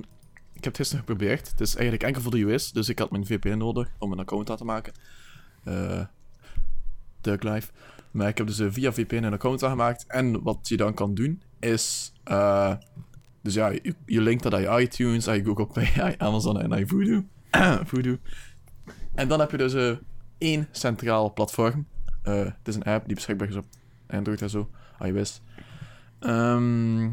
[0.64, 1.50] ik heb het gisteren geprobeerd.
[1.50, 4.18] Het is eigenlijk enkel voor de US, dus ik had mijn VPN nodig om een
[4.18, 4.92] account aan te maken.
[5.64, 6.04] Eh
[7.20, 7.70] Duck Live.
[8.10, 10.04] Maar ik heb dus eh, via VPN een account aangemaakt.
[10.06, 12.12] En wat je dan kan doen, is...
[12.24, 12.74] eh,
[13.42, 13.72] dus ja,
[14.06, 17.22] je, linkt dat aan je iTunes, aan je Google Play, je Amazon en aan je
[17.88, 18.18] Voodoo.
[19.14, 19.96] En dan heb je dus eh,
[20.38, 21.86] één centraal platform.
[22.22, 23.66] Het is een app die beschikbaar is op
[24.06, 25.40] Android en zo, iOS.
[26.18, 27.10] Ehm,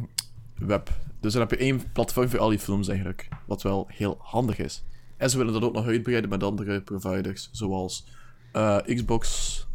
[0.66, 0.90] web.
[1.20, 3.28] Dus dan heb je één platform voor al die films eigenlijk.
[3.48, 4.84] Wat wel heel handig is.
[5.18, 7.50] En ze willen dat ook nog uitbreiden met andere providers.
[7.52, 8.08] Zoals
[8.52, 9.68] eh, Xbox,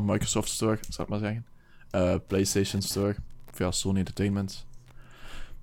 [0.00, 1.46] Microsoft Store, zou ik maar zeggen.
[1.90, 3.16] Eh, PlayStation Store,
[3.50, 4.66] via Sony Entertainment.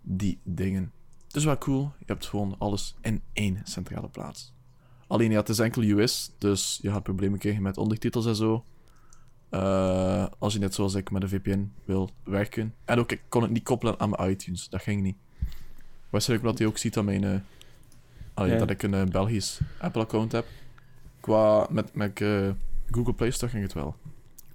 [0.01, 0.91] Die dingen.
[1.31, 1.91] Is wel cool.
[1.99, 4.53] Je hebt gewoon alles in één centrale plaats.
[5.07, 8.65] Alleen ja, het is enkel US, dus je gaat problemen krijgen met ondertitels en zo.
[9.51, 12.73] Eh, als je net zoals ik met een VPN wil werken.
[12.85, 14.69] En ook, ik kon het niet koppelen aan mijn iTunes.
[14.69, 15.15] Dat ging niet.
[16.09, 17.45] Waarschijnlijk omdat hij ook ziet dat, mijn,
[18.33, 18.57] allee, Ja.
[18.57, 20.45] dat ik een eh, Belgisch Apple-account heb.
[21.19, 22.23] Qua met, met
[22.91, 23.95] Google Play Store ging het wel.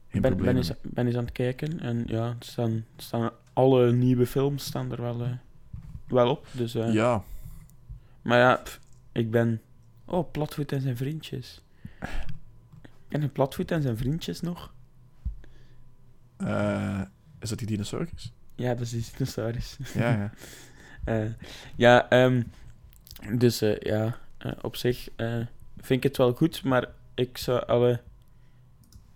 [0.08, 3.30] Geen Ik ben, ben, eens, ben eens aan het kijken en ja, er staan, staan
[3.52, 5.26] alle nieuwe films staan er wel,
[6.06, 6.46] wel op.
[6.52, 7.22] Dus, Ja,
[8.22, 8.80] Maar ja, pff,
[9.12, 9.60] ik ben...
[10.04, 11.62] Oh, Platvoet en zijn vriendjes.
[13.08, 14.74] Ken je Platvoet en zijn vriendjes nog?
[16.36, 17.00] Eh,
[17.40, 18.32] is dat die dinosaurus?
[18.54, 19.76] Ja, dat is die dinosaurus.
[19.94, 20.30] ja, ja.
[21.04, 21.24] Eh,
[21.76, 22.42] ja, ehm,
[23.38, 24.18] dus eh, ja,
[24.60, 25.08] op zich
[25.76, 28.00] vind ik het wel goed, maar ik zou alle...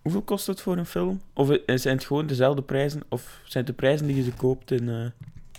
[0.02, 1.20] Hoeveel kost het voor een film?
[1.32, 3.02] Of zijn het gewoon dezelfde prijzen?
[3.08, 5.12] Of zijn het de prijzen die je ze koopt in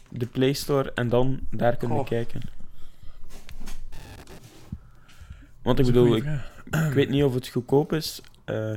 [0.09, 2.41] de Play Store en dan daar kunnen kijken?
[5.61, 6.23] Want ik bedoel, ik,
[6.65, 8.21] ik weet niet of het goedkoop is.
[8.45, 8.73] Eh,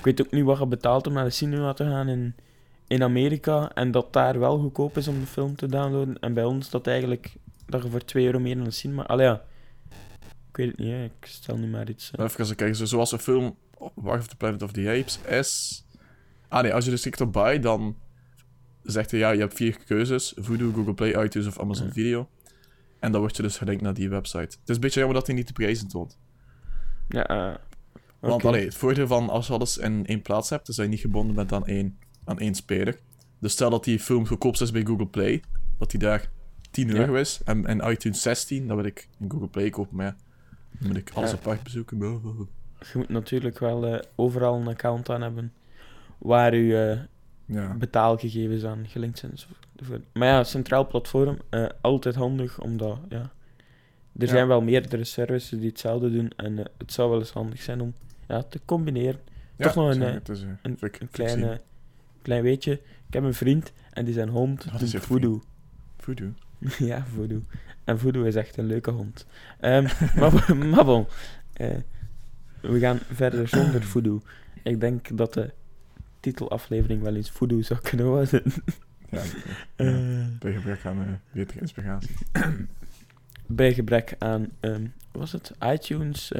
[0.00, 2.34] ik weet ook niet wat je betaalt om naar de cinema te gaan in,
[2.86, 3.70] in Amerika.
[3.74, 6.18] En dat daar wel goedkoop is om de film te downloaden.
[6.20, 7.34] En bij ons dat eigenlijk
[7.66, 9.02] dat je voor 2 euro meer naar de cinema.
[9.02, 9.42] Allee ja.
[10.48, 11.04] Ik weet het niet, hè.
[11.04, 12.10] ik stel nu maar iets.
[12.16, 13.56] Maar even kijken, zo- zoals een film
[13.94, 15.84] War of the Planet of the Apes is...
[16.48, 17.96] Ah nee, als je dus klikt op buy, dan
[18.82, 20.32] zegt hij ja, je hebt vier keuzes.
[20.36, 21.92] Voodoo, Google Play, iTunes of Amazon Ja.
[21.92, 22.28] Video.
[22.98, 24.38] En dan word je dus gelinkt naar die website.
[24.38, 26.18] Het is een beetje jammer dat hij niet de prijzen toont.
[27.08, 27.54] Ja, eh,
[28.20, 30.90] Want allee, het voordeel van als je alles in één plaats hebt, is dat je
[30.90, 32.98] niet gebonden bent aan één, aan één speler.
[33.38, 35.42] Dus stel dat die film goedkoopst is bij Google Play,
[35.78, 36.30] dat die daar
[36.70, 36.94] 10 Ja.
[36.94, 40.16] euro is, en, en iTunes 16, dan wil ik in Google Play kopen, maar ja,
[40.78, 41.36] dan moet ik alles Ja.
[41.36, 41.98] apart bezoeken.
[41.98, 45.52] Je moet natuurlijk wel eh, overal een account aan hebben
[46.18, 47.06] waar je
[47.46, 47.74] eh, Ja.
[47.74, 49.32] betaalgegevens aan gelinkt zijn.
[50.12, 53.30] Maar ja, centraal platform, eh, altijd handig, omdat ja, er
[54.12, 54.26] Ja.
[54.26, 57.94] zijn wel meerdere services die hetzelfde doen en het zou wel eens handig zijn om
[58.30, 59.20] ja, te combineren.
[59.56, 61.56] Ja, Toch nog een, zeg eh, Een, een klein, eh,
[62.22, 62.72] klein weetje.
[63.06, 65.42] Ik heb een vriend en die zijn hond is doet voodoo.
[65.98, 66.32] Voodoo.
[66.78, 67.42] ja, voodoo.
[67.84, 69.26] En voodoo is echt een leuke hond.
[69.60, 69.82] Ehm,
[70.18, 71.06] maar, maar bon,
[71.52, 71.76] eh,
[72.60, 74.22] we gaan verder zonder voodoo.
[74.62, 75.50] Ik denk dat de
[76.20, 78.42] titelaflevering wel eens voodoo zou kunnen worden.
[79.08, 79.22] Ja,
[79.76, 82.14] Eh, bij gebrek aan betere inspiratie.
[83.46, 85.52] bij gebrek aan, ehm, was het?
[85.60, 86.32] iTunes,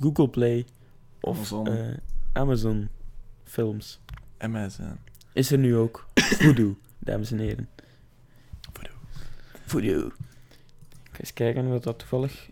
[0.00, 0.64] Google Play
[1.26, 1.66] of Amazon.
[1.68, 2.00] Amazon,
[2.32, 2.88] Amazon
[3.44, 4.00] Films.
[4.38, 4.98] Amazon.
[5.32, 6.06] Is er nu ook
[6.40, 7.68] voodoo, dames en heren.
[8.72, 8.94] Voodoo.
[9.66, 10.06] Voodoo.
[10.06, 12.48] Ik ga eens kijken wat dat toevallig...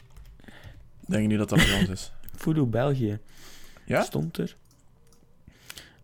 [1.07, 2.13] Denk je niet dat dat ons is?
[2.43, 3.19] Voodoo België.
[3.87, 4.03] Ja?
[4.03, 4.57] Stond er.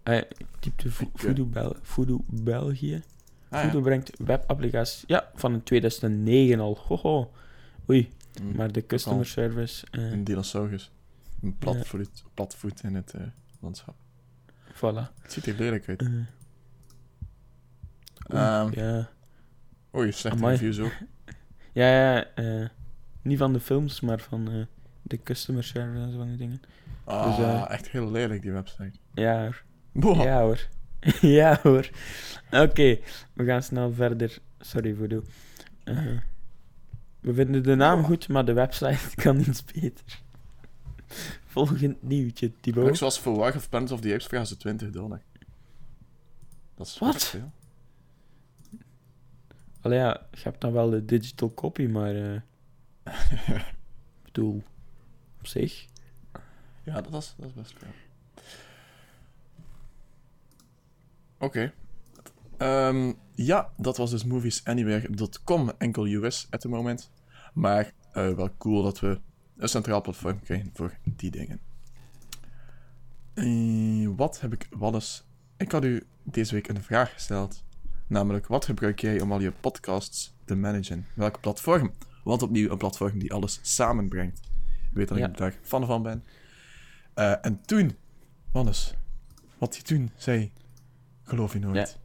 [0.04, 3.02] Ja, ik typte vo eh, Voodoo, Bel Voodoo België.
[3.48, 3.84] Ah, Voodoo ja.
[3.84, 5.04] brengt webapplicaties...
[5.06, 6.76] Ja, van 2009 al.
[6.86, 7.32] Hoho.
[7.88, 8.10] Oei,
[8.42, 9.86] Mm, maar de customer service...
[9.90, 10.90] eh, Een dinosaurus.
[11.42, 13.22] Een platvoet, platvoet in het eh,
[13.60, 13.94] landschap.
[14.72, 15.12] voilà.
[15.22, 16.02] Het ziet er lelijk uit.
[18.26, 19.08] Ehm, ja.
[19.94, 20.52] Oei, slechte Amai.
[20.56, 20.92] reviews ook.
[21.72, 22.68] Ja, ja, eh,
[23.22, 24.66] niet van de films, maar van
[25.02, 26.60] de customer service en zo van die dingen.
[27.04, 28.92] Ah, Dus, echt heel lelijk die website.
[29.14, 29.62] Ja, hoor.
[29.92, 30.22] Boah.
[30.22, 30.66] Ja hoor.
[31.38, 31.90] ja hoor.
[32.50, 32.98] Oké,
[33.32, 34.38] we gaan snel verder.
[34.58, 35.22] Sorry Voodoo.
[35.84, 36.16] Eh
[37.20, 40.20] we vinden de naam goed, maar de website kan iets beter.
[41.46, 42.88] Volgend nieuwtje, Thibaut.
[42.88, 45.22] Ook zoals voor War of Planet of the Apes vragen ze 20 dollar.
[46.74, 47.14] Dat is Wat?
[47.14, 47.52] echt veel.
[49.80, 52.14] Allee, ja, je hebt dan wel de digital copy, maar...
[52.14, 52.40] eh
[53.58, 54.62] ik bedoel,
[55.38, 55.86] op zich...
[56.82, 57.88] Ja, dat is, dat is best veel.
[61.38, 61.72] Oké.
[62.56, 67.10] Ehm, ja, dat was dus moviesanywhere.com, enkel US at the moment.
[67.54, 69.20] Maar eh, wel cool dat we
[69.62, 71.60] een centraal platform krijgen voor die dingen.
[73.34, 75.24] Eh, wat heb ik, wat is...
[75.56, 77.64] Ik had u deze week een vraag gesteld.
[78.06, 81.06] Namelijk, wat gebruik jij om al je podcasts te managen?
[81.14, 81.92] Welk platform?
[82.24, 84.38] Want opnieuw een platform die alles samenbrengt.
[84.90, 85.28] Ik weet dat Ja.
[85.28, 86.24] ik daar fan van ben.
[87.14, 87.96] Eh, en toen,
[88.52, 88.94] Wannes,
[89.58, 90.52] wat hij toen zei,
[91.22, 91.98] geloof je nooit.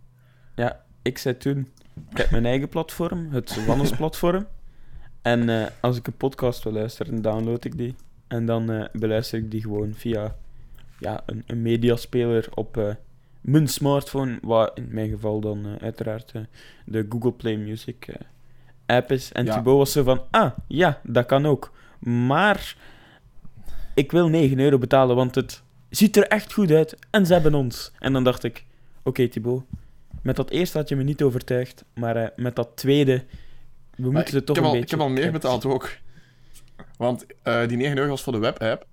[0.55, 1.71] Ja, ik zei toen...
[2.09, 4.47] Ik heb mijn eigen platform, het Wannes-platform.
[5.25, 7.95] En eh, als ik een podcast wil luisteren, download ik die.
[8.27, 10.35] En dan eh, beluister ik die gewoon via
[10.99, 12.89] ja, een, een mediaspeler op eh,
[13.41, 14.38] mijn smartphone.
[14.41, 16.33] Wat in mijn geval dan uiteraard
[16.85, 18.07] de Google Play Music
[18.85, 19.31] app is.
[19.31, 19.55] En Ja.
[19.55, 21.71] Thibaut was zo van, ah, ja, dat kan ook.
[21.99, 22.75] Maar
[23.93, 26.97] ik wil 9 euro betalen, want het ziet er echt goed uit.
[27.09, 27.91] En ze hebben ons.
[27.99, 28.65] En dan dacht ik,
[29.03, 29.63] oké Thibaut,
[30.21, 31.85] met dat eerste had je me niet overtuigd.
[31.93, 33.23] Maar met dat tweede,
[33.95, 34.86] we moeten het toch een al, beetje...
[34.86, 35.89] ik heb al meer betaald ook.
[36.97, 38.88] Want eh, die 9 euro was voor de webapp.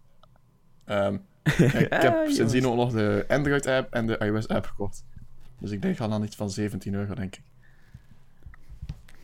[0.85, 1.15] Ehm
[1.59, 2.35] ik Ah, heb jongens.
[2.35, 5.05] sindsdien ook nog de Android-app en de iOS-app gekocht.
[5.59, 7.43] Dus ik denk al aan iets van 17 euro, denk ik.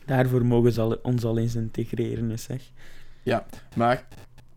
[0.05, 2.71] Daarvoor mogen ze al, ons al eens integreren, is zeg.
[3.75, 4.07] Maar,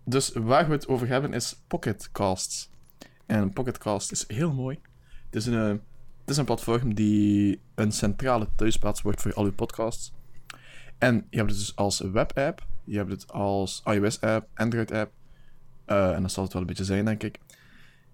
[0.04, 2.70] dus waar we het over hebben is Pocketcasts.
[3.26, 4.78] En Pocketcast is heel mooi.
[5.26, 5.54] Het is een,
[6.20, 10.12] het is een platform die een centrale thuisplaats wordt voor al uw podcasts.
[11.02, 15.12] En je hebt het dus als webapp, je hebt het als iOS-app, Android-app.
[15.84, 17.38] eh, en dat zal het wel een beetje zijn, denk ik.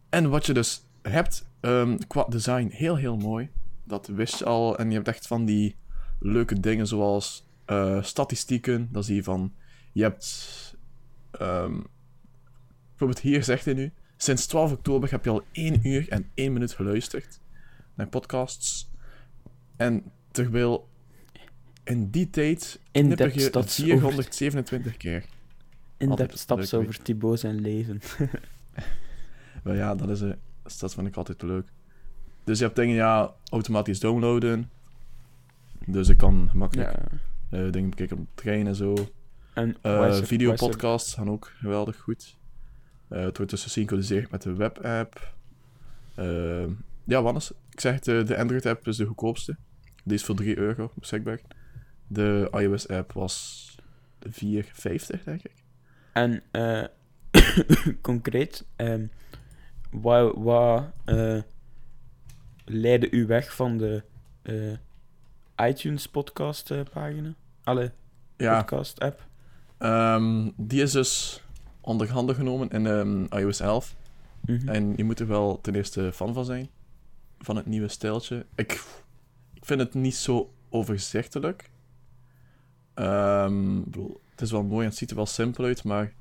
[0.08, 3.50] En wat je dus hebt ehm, qua design, heel heel mooi.
[3.84, 4.78] Dat wist je al.
[4.78, 5.76] En je hebt echt van die
[6.20, 8.88] leuke dingen zoals eh, statistieken.
[8.92, 9.52] Dan zie je van,
[9.92, 10.68] je hebt
[11.30, 11.80] Ehm,
[12.88, 16.52] bijvoorbeeld hier zegt hij nu: Sinds 12 oktober heb je al 1 uur en 1
[16.52, 17.40] minuut geluisterd
[17.94, 18.90] naar podcasts.
[19.76, 20.87] En terwijl
[21.88, 25.24] in die tijd In knipper je stads 427 keer.
[25.96, 28.00] In Altijd depth staps over Thibaut zijn leven.
[29.62, 30.32] Wel ja, dat, is, eh,
[30.78, 31.68] dat vind ik altijd leuk.
[32.44, 34.70] Dus je hebt dingen, ja, automatisch downloaden.
[35.86, 37.06] Dus ik kan gemakkelijk Ja.
[37.58, 38.94] eh, dingen bekijken op de trein en zo.
[39.52, 42.36] En er- videopodcasts gaan ook geweldig goed.
[43.08, 45.34] Het wordt dus gesynchroniseerd met de webapp.
[47.04, 49.56] Ja, Wannes, ik zeg eh, de Android-app is de goedkoopste.
[50.04, 51.40] Die is voor 3 euro beschikbaar.
[52.08, 53.64] De iOS-app was
[54.28, 55.52] 4,50 denk ik.
[56.12, 56.84] En eh,
[58.00, 59.06] concreet, ehm
[59.90, 61.40] wat, wat eh,
[62.64, 64.02] leidde u weg van de
[64.42, 67.34] eh, iTunes podcast eh, pagina?
[67.64, 67.92] Alle
[68.36, 69.26] Ja, podcast app?
[69.78, 71.42] ehm, die is dus
[71.80, 73.96] onder handen genomen in ehm, iOS 11.
[74.40, 74.68] Mhm.
[74.68, 76.68] En je moet er wel ten eerste fan van zijn.
[77.38, 78.46] Van het nieuwe stijltje.
[78.54, 78.72] Ik,
[79.54, 81.70] ik vind het niet zo overzichtelijk.
[82.98, 86.12] Ehm, bedoel, het is wel mooi en het ziet er wel simpel uit, maar...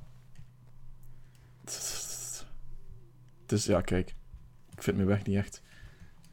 [3.41, 4.15] Het is, ja, kijk.
[4.71, 5.61] Ik vind mijn weg niet echt...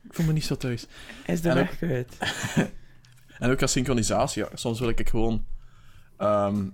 [0.02, 0.86] Ik voel me niet zo thuis.
[1.26, 2.16] Is de en weg kwijt?
[3.38, 4.42] En ook als synchronisatie.
[4.42, 4.48] Ja.
[4.54, 5.46] Soms wil ik gewoon...
[6.16, 6.68] ehm,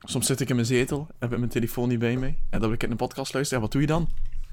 [0.00, 2.38] soms zit ik in mijn zetel, heb ik mijn telefoon niet bij mij.
[2.50, 3.62] En dan wil ik in een podcast luisteren.
[3.62, 4.10] Ja, wat doe je dan?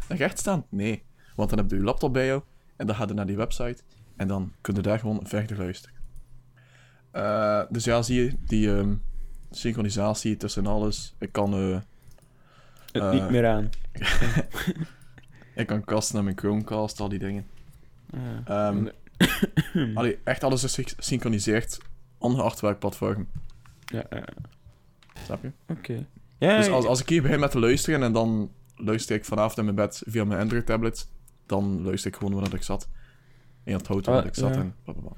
[0.07, 0.65] Dan recht staan?
[0.69, 1.03] Nee.
[1.35, 2.41] Want dan heb je je laptop bij jou.
[2.75, 3.83] En dan ga je naar die website.
[4.15, 5.98] En dan kun je daar gewoon verder luisteren.
[7.11, 8.93] Eh, dus ja, zie je, die ehm,
[9.51, 11.15] synchronisatie tussen alles.
[11.19, 11.79] Ik kan, eh,
[12.91, 13.69] Het eh, niet meer aan.
[15.55, 17.45] ik kan kasten naar mijn Chromecast, al die dingen.
[18.45, 18.67] Ah.
[18.67, 18.87] Ehm,
[19.97, 21.77] allee, echt alles is gesynchroniseerd.
[22.17, 23.27] Ongeacht welk platform.
[23.85, 24.23] Ja, ja,
[25.25, 25.51] Snap je?
[25.67, 26.05] oké.
[26.37, 29.57] Ja, Dus als, als ik hier begin met te luisteren en dan luister ik vanavond
[29.57, 31.07] in mijn bed via mijn Android-tablet,
[31.45, 32.87] dan luister ik gewoon waar dat ik zat.
[33.63, 34.59] In het hotel waar Ah, ik zat ja.
[34.59, 35.11] en blablabla.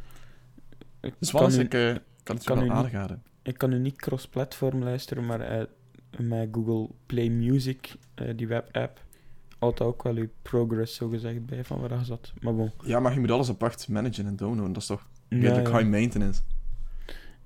[1.01, 3.23] Ik Dus kan nu- ik eh, kan het je kan u niet- aanraden.
[3.43, 5.65] Ik kan nu niet cross-platform luisteren, maar eh,
[6.17, 9.03] met Google Play Music, eh, die webapp,
[9.59, 12.33] houdt ook wel uw progress zogezegd bij van waar je zat.
[12.41, 12.71] Maar bon.
[12.83, 14.73] Ja, maar je moet alles apart managen en downloaden.
[14.73, 15.77] Dat is toch redelijk ja.
[15.77, 16.41] high maintenance.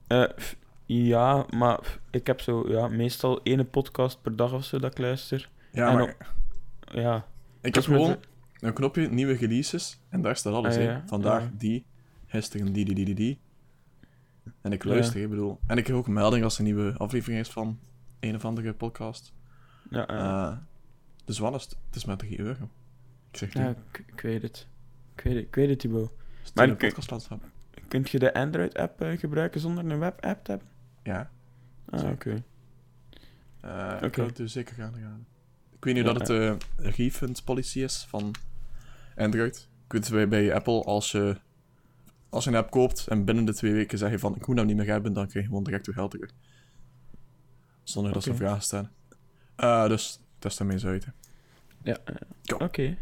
[0.07, 4.63] Eh, f- ja, maar f- ik heb zo ja, meestal één podcast per dag of
[4.65, 5.49] zo dat ik luister.
[5.71, 6.17] Ja, En maar
[6.93, 7.25] Ja,
[7.61, 8.15] ik heb gewoon
[8.59, 11.01] een knopje nieuwe releases en daar staat alles Ah, in.
[11.05, 11.85] Vandaag die,
[12.25, 13.39] gisteren die, die, die, die, die.
[14.61, 15.59] En ik luister, ik bedoel.
[15.67, 17.79] En ik krijg ook een melding als er een nieuwe aflevering is van
[18.19, 19.33] een of andere podcast.
[19.89, 20.49] ja, ja.
[20.51, 20.57] Eh,
[21.25, 21.77] dus wat is het?
[21.85, 22.69] Het is maar 3 euro.
[23.31, 24.67] Ik zeg ja ik, ik weet het.
[25.15, 26.11] Ik weet het, ik weet het Thibaut.
[26.53, 27.41] Maar een ik- podcastplatform.
[27.87, 30.67] Kunt je de Android-app eh, gebruiken zonder een webapp te hebben?
[31.03, 31.31] Ja.
[31.89, 32.43] Ah, oké.
[33.61, 34.15] Eh, Ik Oké.
[34.15, 35.25] zou het dus zeker gaan gaan.
[35.75, 38.31] Ik weet Ja, dat het de refund policy is van
[39.15, 39.67] Android.
[39.85, 41.37] Ik weet bij, bij Apple, als je,
[42.35, 44.55] als je een app koopt en binnen de twee weken zeg je van ik moet
[44.55, 46.31] nou niet meer hebben, dan krijg je gewoon direct je geld terug.
[47.83, 48.91] Zonder dat ze vragen stellen.
[49.55, 51.05] Eh, dus test daarmee eens uit.
[51.05, 51.11] hè.
[51.83, 52.15] Ja, eh,
[52.57, 52.97] oké.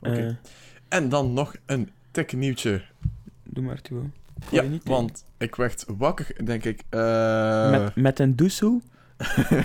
[0.00, 0.26] Oké.
[0.26, 0.34] Eh,
[0.88, 2.82] En dan nog een tech nieuwtje.
[3.42, 4.06] doe maar, Thibaut.
[4.50, 6.82] Ja, niet want ik werd wakker, denk ik.
[7.70, 8.80] met, met een doesoe?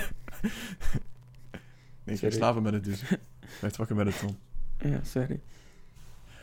[2.03, 3.01] Nee, ik slapen met het dus.
[3.01, 3.19] Ik
[3.59, 4.37] werd wakker met het ton.
[4.91, 5.39] Ja, sorry.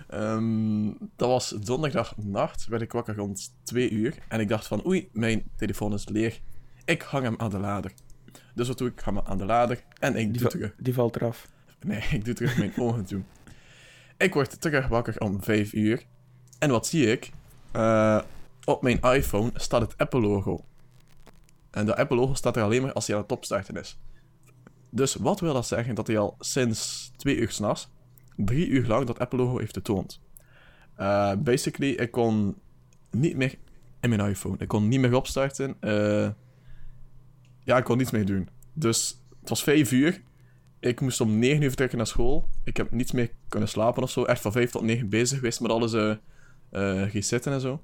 [0.09, 4.15] Ehm, dat was donderdagnacht, werd ik wakker rond 2 uur.
[4.29, 6.41] En ik dacht van, oei, mijn telefoon is leeg.
[6.85, 7.93] Ik hang hem aan de lader.
[8.55, 8.93] Dus wat doe ik?
[8.95, 10.75] Ik ga hem aan de lader en ik Die, doe terug.
[10.79, 11.49] die valt eraf.
[11.81, 13.23] Nee, ik doe terug mijn ogen toe.
[14.17, 16.03] Ik word terug wakker om 5 uur.
[16.59, 17.31] En wat zie ik?
[17.73, 18.21] Eh,
[18.65, 20.65] op mijn iPhone staat het Apple-logo.
[21.71, 23.99] En dat Apple-logo staat er alleen maar als hij aan het opstarten is.
[24.91, 25.95] Dus wat wil dat zeggen?
[25.95, 27.89] Dat hij al sinds 2 uur s'nachts,
[28.45, 30.21] 3 uur lang dat Apple-logo heeft getoond.
[30.95, 32.57] Eh, basically, ik kon
[33.11, 33.59] niet meer
[34.01, 34.57] in mijn iPhone.
[34.59, 35.77] Ik kon niet meer opstarten.
[35.81, 36.31] Eh,
[37.65, 38.49] ja, ik kon niets meer doen.
[38.73, 40.23] Dus het was 5 uur.
[40.81, 42.49] Ik moest om 9 uur vertrekken naar school.
[42.65, 44.25] Ik heb niets meer kunnen slapen of zo.
[44.25, 47.83] Echt van 5 tot 9 bezig geweest met alles eh resetten en zo.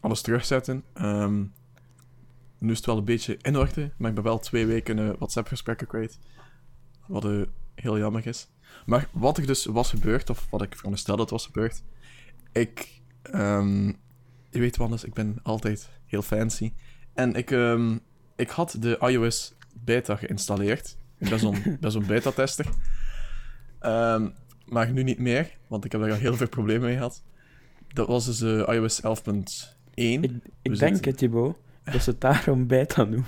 [0.00, 0.84] Alles terugzetten.
[0.92, 1.44] Ehm,
[2.58, 5.10] nu is het wel een beetje in orde, maar ik ben wel twee weken eh,
[5.18, 6.18] WhatsApp-gesprekken kwijt.
[7.06, 7.26] Wat
[7.74, 8.48] heel jammer is.
[8.86, 11.82] Maar wat er dus was gebeurd, of wat ik veronderstel dat was gebeurd.
[12.52, 13.86] Ik, ehm,
[14.50, 16.72] je weet wel eens, ik ben altijd heel fancy.
[17.14, 17.98] En ik, ehm,
[18.36, 20.96] ik had de iOS beta geïnstalleerd.
[21.18, 21.28] Ik
[21.80, 22.66] ben zo'n beta-tester.
[23.78, 24.28] Ehm,
[24.66, 27.22] maar nu niet meer, want ik heb daar al heel veel problemen mee gehad.
[27.88, 29.02] Dat was dus eh, iOS 11.1.
[29.94, 30.30] Ik,
[30.62, 33.26] ik denk het, Thibaut, dat ze het daarom beta noemen.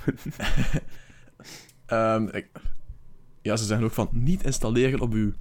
[2.37, 2.51] Ik-
[3.45, 5.33] ja, ze zeggen ook van niet installeren op uw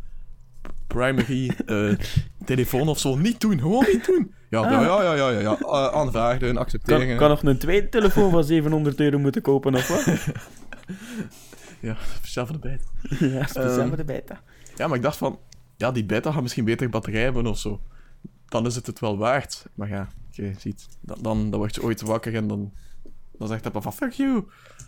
[0.87, 1.97] primary eh,
[2.45, 3.15] telefoon of zo.
[3.15, 4.33] Niet doen, gewoon niet doen.
[4.49, 4.71] Ja, Ah.
[4.71, 5.57] ja, ja, ja, ja, ja.
[5.59, 7.07] Eh, aanvaarden, accepteren.
[7.07, 10.05] Kan, kan nog een tweede telefoon van 700 euro moeten kopen, of wat?
[11.79, 12.85] Ja, speciaal voor de beta.
[13.37, 14.41] ja, speciaal Ehm, voor de beta.
[14.75, 15.39] Ja, maar ik dacht van,
[15.75, 17.81] ja, die beta gaat misschien beter batterij hebben of zo.
[18.47, 19.65] Dan is het het wel waard.
[19.73, 22.73] Maar ja, je ziet, dan, dan, dan word je ooit wakker en dan,
[23.37, 24.37] dan zegt hij van, fuck you.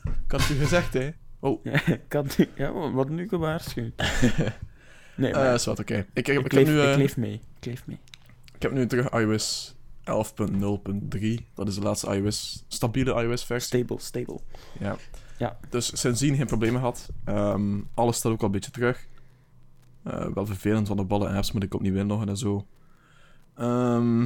[0.04, 1.10] Ik had het u gezegd, hè.
[1.40, 3.94] Oh, Ja, ik had, ja, wat nu gewaarschuwd.
[5.18, 5.96] Nee, maar eh is wat oké.
[6.14, 7.42] Ik, ik, ik, ik, leef, nu, eh, ik leef mee.
[7.58, 8.00] Ik leef mee.
[8.56, 11.36] ik heb nu terug iOS 11.0.3.
[11.54, 13.68] Dat is de laatste iOS, stabiele iOS-versie.
[13.68, 14.40] Stable, stable.
[14.80, 14.98] Ja.
[15.38, 15.58] Ja.
[15.70, 17.10] Dus sindsdien geen problemen gehad.
[17.24, 19.08] Ehm, alles staat ook al een beetje terug.
[20.04, 22.66] Eh, wel vervelend, want de ballen apps moet ik opnieuw inloggen en zo.
[23.56, 24.24] Ehm,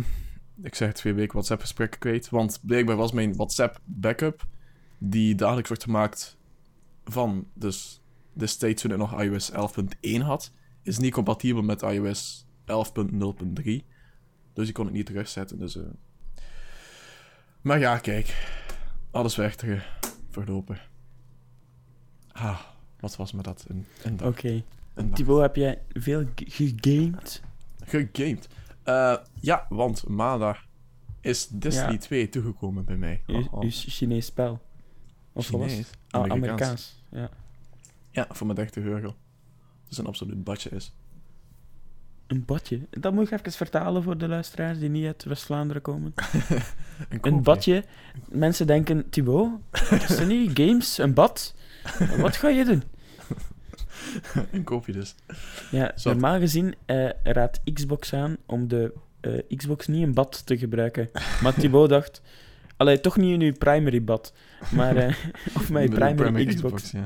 [0.62, 2.30] ik zeg twee weken WhatsApp-gesprekken kwijt.
[2.30, 4.46] Want blijkbaar was mijn WhatsApp-backup,
[4.98, 6.38] die dagelijks wordt gemaakt
[7.12, 8.02] van dus
[8.34, 10.52] destijds toen ik nog iOS 11.1 had,
[10.82, 13.72] is niet compatibel met iOS 11.0.3.
[14.54, 15.60] Dus ik kon het niet terugzetten.
[15.60, 15.84] Dus, eh.
[17.62, 18.58] Maar ja, kijk.
[19.12, 20.00] Alles weg terug.
[20.30, 20.90] Voorlopig.
[22.32, 22.60] Ah,
[23.00, 23.66] wat was me dat?
[23.68, 24.28] Een, een dag.
[24.28, 24.64] Oké.
[25.14, 27.42] Thibaut, heb jij veel gegamed?
[27.80, 28.48] Gegamed.
[28.84, 30.66] Eh, ja, want maandag
[31.22, 31.98] is Destiny Ja.
[31.98, 33.22] 2 toegekomen bij mij.
[33.28, 33.62] Oh, oh.
[33.62, 34.62] uw Chinees spel?
[35.34, 35.90] Of Chinees.
[36.10, 36.99] Ah, Amerikaans.
[37.12, 37.30] Ja.
[38.12, 39.08] Ja, voor mijn 30 euro.
[39.84, 40.94] Dat is een absoluut badje is.
[42.28, 42.80] Een badje.
[42.90, 46.14] Dat moet ik even vertalen voor de luisteraars die niet uit West-Vlaanderen komen.
[47.10, 47.84] Een, Een badje.
[48.30, 49.52] Mensen denken, Thibaut,
[49.90, 51.56] dat zijn niet games, een bad.
[52.18, 52.84] Wat ga je doen?
[54.52, 55.16] een koopje dus.
[55.72, 56.14] Ja, Zat.
[56.14, 61.10] normaal gezien eh, raadt Xbox aan om de eh, Xbox niet in bad te gebruiken.
[61.42, 62.22] Maar Thibaut dacht,
[62.78, 64.34] allee, toch niet in uw primary bad,
[64.76, 65.16] maar eh,
[65.58, 66.92] of een primary, Xbox.
[66.92, 67.04] ja.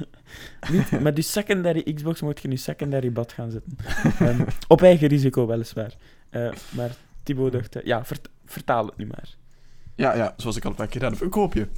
[0.72, 3.76] Niet, met je secondary Xbox moet je in je secondary bad gaan zitten.
[4.28, 5.94] Ehm, op eigen risico, weliswaar.
[6.30, 6.90] Eh, maar
[7.22, 9.34] Thibaut dacht, eh, ja, vert- vertaal het nu maar.
[9.94, 11.20] ja, ja, zoals ik al een paar keer heb.
[11.20, 11.68] Een koopje.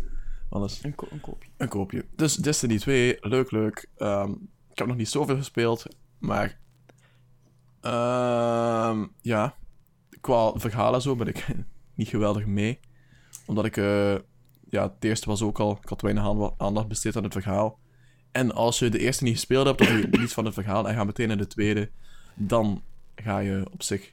[0.49, 0.81] Alles.
[0.83, 1.49] Een, ko- een koopje.
[1.57, 2.05] Een koopje.
[2.17, 3.87] Dus Destiny 2, leuk, leuk.
[3.97, 4.31] Ehm,
[4.71, 5.85] ik heb nog niet zoveel gespeeld,
[6.19, 6.59] maar...
[7.81, 9.55] ehm, ja,
[10.21, 11.47] qua verhalen zo ben ik
[11.95, 12.81] niet geweldig mee.
[13.47, 13.77] Omdat ik...
[14.73, 15.79] ja, het eerste was ook al...
[15.83, 17.79] Ik had weinig aan- aandacht besteed aan het verhaal.
[18.31, 20.91] En als je de eerste niet gespeeld hebt, of je niets van het verhaal, en
[20.91, 21.91] je gaat meteen naar de tweede,
[22.35, 22.83] dan
[23.15, 24.13] ga je op zich...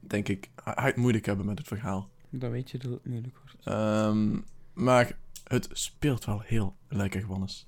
[0.00, 2.08] Denk ik, ga het moeilijk hebben met het verhaal.
[2.30, 3.66] Dan weet je dat het moeilijk wordt.
[3.66, 4.38] Ehm,
[4.72, 7.66] maar het speelt wel heel lekker gewoon eens.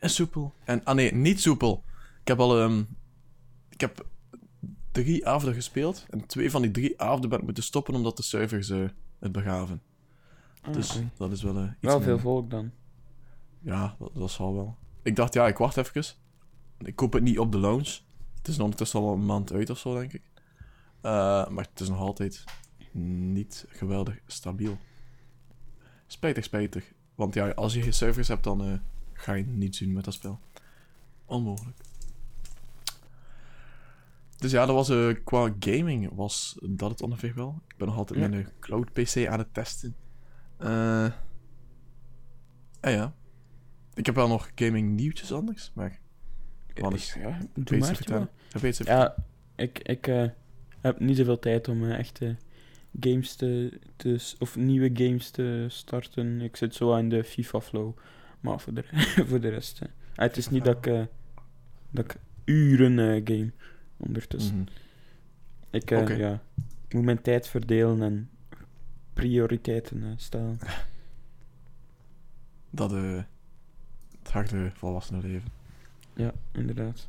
[0.00, 0.54] En soepel.
[0.64, 1.84] En, ah nee, niet soepel.
[2.20, 2.82] Ik heb al ehm,
[3.68, 4.06] ik heb
[4.92, 6.06] drie avonden gespeeld.
[6.10, 8.84] En twee van die drie avonden ben ik moeten stoppen omdat de servers eh,
[9.18, 9.82] het begaven.
[10.62, 12.70] Ah, dus dat is wel eh, iets Wel veel volk dan.
[13.60, 14.76] Ja, dat, dat zal wel.
[15.02, 16.04] Ik dacht, ja, ik wacht even.
[16.78, 17.98] Ik koop het niet op de launch.
[18.36, 20.22] Het is ondertussen al een maand uit of zo, denk ik.
[21.00, 22.44] Eh, maar het is nog altijd
[22.92, 24.78] niet geweldig stabiel.
[26.06, 26.92] Spijtig, spijtig.
[27.14, 28.72] Want ja, als je geen servers hebt, dan eh,
[29.12, 30.38] ga je niets doen met dat spel.
[31.24, 31.76] Onmogelijk.
[34.36, 37.60] Dus ja, dat was qua gaming was dat het ongeveer wel.
[37.68, 38.28] Ik ben nog altijd Ja.
[38.28, 39.94] mijn cloud PC aan het testen.
[40.58, 41.12] Eh
[42.80, 43.14] ah ja.
[43.94, 45.98] Ik heb wel nog gaming nieuwtjes anders, maar...
[46.74, 47.16] Wat is...
[47.20, 48.30] Ja, doe maar, vertellen?
[48.70, 49.14] Ja,
[49.56, 50.24] ik, ik eh,
[50.80, 52.36] heb niet zoveel tijd om eh, echte
[53.00, 54.34] games te, te...
[54.38, 56.40] of nieuwe games te starten.
[56.40, 57.96] Ik zit zo aan de FIFA-flow.
[58.40, 58.84] Maar voor de,
[59.28, 59.80] voor de rest...
[59.80, 61.02] eh, ah, het is niet dat ik, eh,
[61.90, 63.52] dat ik uren eh, game
[63.96, 64.56] ondertussen.
[64.56, 64.66] Mhm.
[65.70, 66.42] Ik, eh, ja,
[66.88, 68.30] ik moet mijn tijd verdelen en
[69.18, 70.58] prioriteiten eh, stellen.
[72.70, 73.22] Dat, eh...
[74.18, 75.50] Het harde volwassenen leven.
[76.14, 77.08] Ja, inderdaad.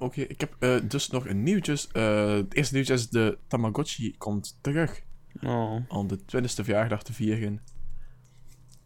[0.00, 1.88] Oké, ik heb eh, dus nog een nieuwtjes.
[1.88, 5.02] Eh, het eerste nieuwtje is de Tamagotchi komt terug.
[5.42, 7.60] Oh, Om de 20ste verjaardag te vieren.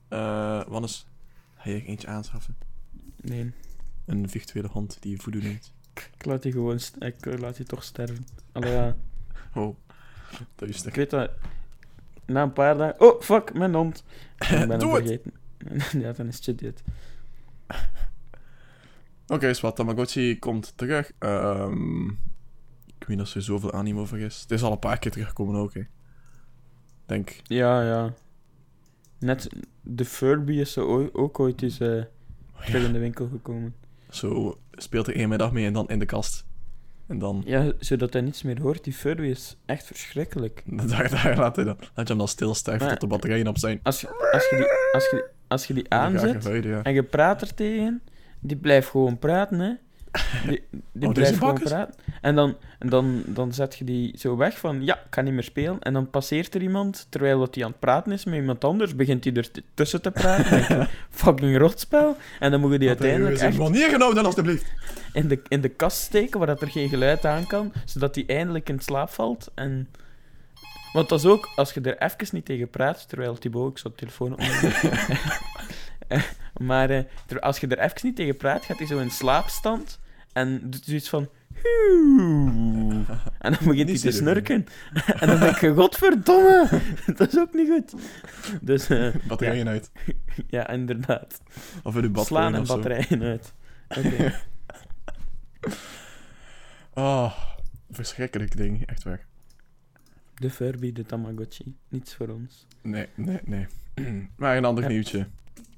[0.09, 1.07] Eh, wat is...
[1.55, 2.57] Ga je er eentje aanschaffen?
[3.16, 3.53] Nee.
[4.05, 5.72] Een virtuele hond die voodoo neemt.
[5.95, 6.80] Ik laat die gewoon...
[6.99, 8.26] Ik laat die toch sterven.
[8.53, 8.97] Allee, ja.
[9.55, 9.76] Oh,
[10.55, 10.95] dat is Ik stuk.
[10.95, 11.30] weet dat...
[12.27, 13.01] Na een paar dagen...
[13.01, 14.05] Oh, fuck, mijn hond.
[14.39, 15.07] Ik ben hem Doe het!
[15.07, 15.33] vergeten.
[16.03, 16.83] ja, dan is het dit.
[19.27, 19.77] Oké, is wat.
[19.77, 21.12] Tamagotchi komt terug.
[21.18, 22.05] Ehm,
[22.87, 24.41] ik weet niet of er zoveel animo voor is.
[24.41, 25.83] Het is al een paar keer teruggekomen ook, hè.
[27.07, 28.14] Denk, Ja, ja.
[29.18, 29.49] Net...
[29.85, 32.03] De Furby is zo oo- ook ooit eens eh,
[32.64, 33.75] terug in de winkel gekomen.
[34.11, 36.45] zo speelt hij één middag mee en dan in de kast.
[37.13, 38.85] En dan, Ja, zodat hij niets meer hoort.
[38.85, 40.63] Die Furby is echt verschrikkelijk.
[40.89, 43.59] daar, daar laat, hij dan, laat je hem dan stilsterven Maar- tot de batterijen op
[43.59, 43.81] zijn.
[43.83, 46.83] Als je, als je, die, als je, als je die aanzet ja.
[46.83, 48.03] en je praat er tegen,
[48.41, 49.73] die blijft gewoon praten, hè.
[50.47, 51.95] Die, die Oh, blijft gewoon praten.
[52.21, 55.33] En, dan, en dan, dan zet je die zo weg van, ja, ik kan niet
[55.33, 55.81] meer spelen.
[55.81, 58.97] En dan passeert er iemand, terwijl dat hij aan het praten is met iemand anders,
[58.97, 60.69] begint hij er tussen te praten.
[60.69, 62.17] Dan je, Fucking rotspel.
[62.41, 64.73] En dan moet je die uiteindelijk echt manier genomen, alstublieft.
[65.13, 68.25] in de, in de kast steken, waar dat er geen geluid aan kan, zodat hij
[68.27, 69.51] eindelijk in slaap valt.
[69.55, 69.89] En...
[70.93, 73.95] Want dat is ook, als je er even niet tegen praat, terwijl Thibaut, ik de
[73.95, 74.73] telefoon opnemen.
[76.69, 80.01] Maar eh, ter- als je er even niet tegen praat, gaat hij zo in slaapstand
[80.33, 81.29] en doet zoiets van...
[81.55, 83.05] "Huuu."
[83.39, 84.17] En dan begint hij te serieus.
[84.17, 84.67] snurken.
[85.21, 86.69] en dan denk je, godverdomme,
[87.17, 87.95] dat is ook niet goed.
[88.61, 89.91] Dus eh, Batterijen uit.
[90.47, 91.41] ja, inderdaad.
[91.83, 92.75] Of in uw Slaan en of zo.
[92.75, 93.53] batterijen uit.
[93.89, 94.35] Oké.
[96.95, 97.33] Oh,
[97.91, 99.27] verschrikkelijk ding, echt waar.
[100.35, 101.77] De Furby, de Tamagotchi.
[101.89, 102.67] Niets voor ons.
[102.83, 103.67] Nee, nee, nee.
[104.37, 104.91] maar een ander Ja.
[104.91, 105.27] nieuwtje.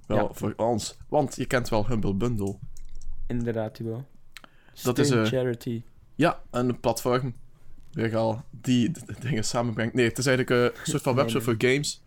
[0.07, 0.28] Wel Ja.
[0.32, 0.96] voor ons.
[1.09, 2.57] Want je kent wel Humble Bundle.
[3.26, 4.02] Inderdaad, Thibaut.
[4.82, 5.82] Dat is, Steun eh, charity.
[6.14, 7.34] Ja, een platform.
[7.92, 8.90] Weer al die
[9.20, 9.94] dingen samenbrengt.
[9.94, 12.02] Nee, het is eigenlijk een soort van webshop voor games.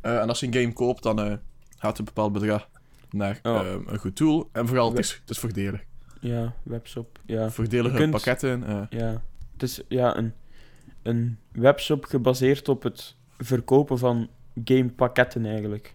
[0.00, 1.34] Eh, en als je een game koopt, dan eh,
[1.78, 2.68] gaat een bepaald bedrag
[3.10, 3.66] naar Oh.
[3.86, 4.48] een goed doel.
[4.52, 5.84] En vooral, het is, het is voordelig.
[6.20, 7.18] Ja, webshop.
[7.26, 8.86] Ja, Voordelige kunt- pakketten.
[8.90, 9.22] ja.
[9.52, 10.32] Het is ja, een,
[11.02, 14.28] een webshop gebaseerd op het verkopen van
[14.64, 15.94] gamepakketten eigenlijk.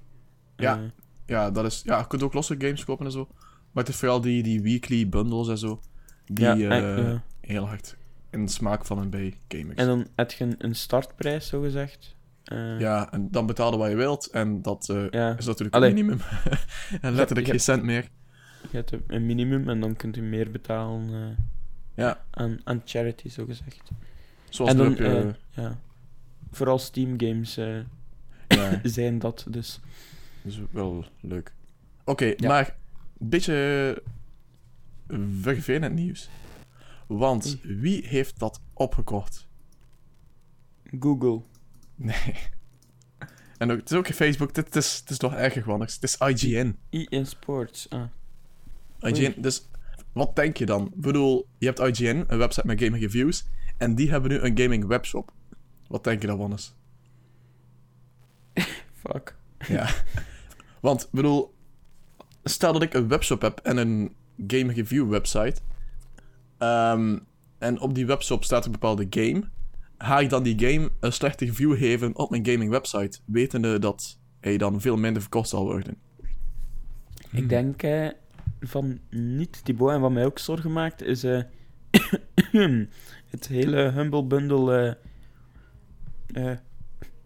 [0.56, 0.80] Ja.
[1.28, 3.28] Eh, ja, dat is, ja, je kunt ook losse games kopen en zo.
[3.72, 5.82] Maar het is vooral die, die weekly bundles en zo.
[6.26, 7.24] Die ja, eh, ja.
[7.42, 7.96] heel hard
[8.30, 9.76] in de smaak vallen bij gamers.
[9.78, 12.16] En dan heb je een, startprijs, zo gezegd.
[12.44, 14.26] Eh, Ja, en dan betalen wat je wilt.
[14.26, 15.38] En dat eh, ja.
[15.38, 15.90] is natuurlijk Allee.
[15.90, 16.20] een minimum.
[17.02, 18.10] en letterlijk je- geen cent meer.
[18.72, 21.44] Je hebt een minimum en dan kunt u meer betalen eh,
[22.04, 23.92] Ja, aan, aan charity, zo gezegd.
[24.50, 25.06] zoals en dan, je...
[25.06, 25.80] eh, ja.
[26.52, 27.80] Vooral Steam games eh,
[28.48, 29.80] ja, zijn dat, dus.
[30.48, 31.54] Dat is wel leuk.
[32.06, 32.48] Oké, Ja.
[32.48, 32.78] maar
[33.18, 34.04] een beetje
[35.41, 36.30] vervelend nieuws.
[37.08, 39.48] Want wie heeft dat opgekocht?
[41.00, 41.41] Google.
[41.95, 42.16] Nee.
[43.58, 45.82] En ook, het is ook Facebook, dit is, het is toch erger gewoon.
[45.82, 46.78] Het is IGN.
[46.89, 47.89] EA Sports.
[47.89, 48.04] Ah.
[49.00, 49.70] IGN, dus
[50.12, 50.86] wat denk je dan?
[50.86, 53.45] Ik bedoel, je hebt IGN, een website met gaming reviews,
[53.78, 55.32] en die hebben nu een gaming webshop.
[55.88, 56.76] Wat denk je dan, Wannes?
[59.04, 59.36] Fuck.
[59.68, 59.89] Ja.
[60.80, 61.54] Want, ik bedoel,
[62.44, 64.16] stel dat ik een webshop heb en een
[64.48, 65.62] game review website,
[66.58, 67.18] ehm,
[67.58, 69.44] en op die webshop staat een bepaalde game,
[69.98, 74.20] ga ik dan die game een slechte review geven op mijn gaming website, wetende dat
[74.40, 75.98] hij dan veel minder verkocht zal worden?
[77.32, 78.10] Ik denk eh,
[78.60, 81.42] van niet Thibaut en wat mij ook zorgen maakt is eh,
[83.30, 84.98] het hele Humble Bundle
[86.34, 86.58] eh, eh,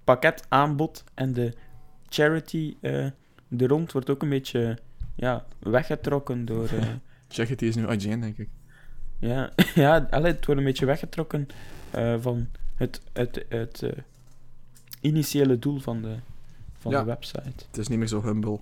[0.04, 1.54] pakketaanbod en de
[2.10, 2.76] charity
[3.58, 4.78] er rond wordt ook een beetje
[5.16, 6.68] ja, weggetrokken door.
[6.80, 6.88] eh,
[7.28, 8.49] Check het, die is nu IGN, denk ik.
[9.20, 11.47] ja, ja allee, het wordt een beetje weggetrokken
[11.91, 13.91] eh, van het, het, het eh,
[15.02, 16.16] initiële doel van de,
[16.78, 16.99] van Ja.
[16.99, 17.66] de website.
[17.68, 18.60] Het is niet meer zo humble.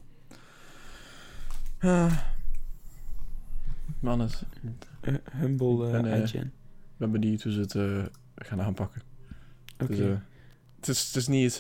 [1.80, 2.18] Ah.
[4.00, 4.44] Man, het-
[5.32, 6.38] Humble En, eh, IGN.
[6.38, 6.52] ik
[6.98, 9.02] ben benieuwd hoe ze het gaan aanpakken.
[9.80, 9.94] Oké.
[9.94, 10.08] Het, is,
[10.76, 11.58] het, is, het is niet iets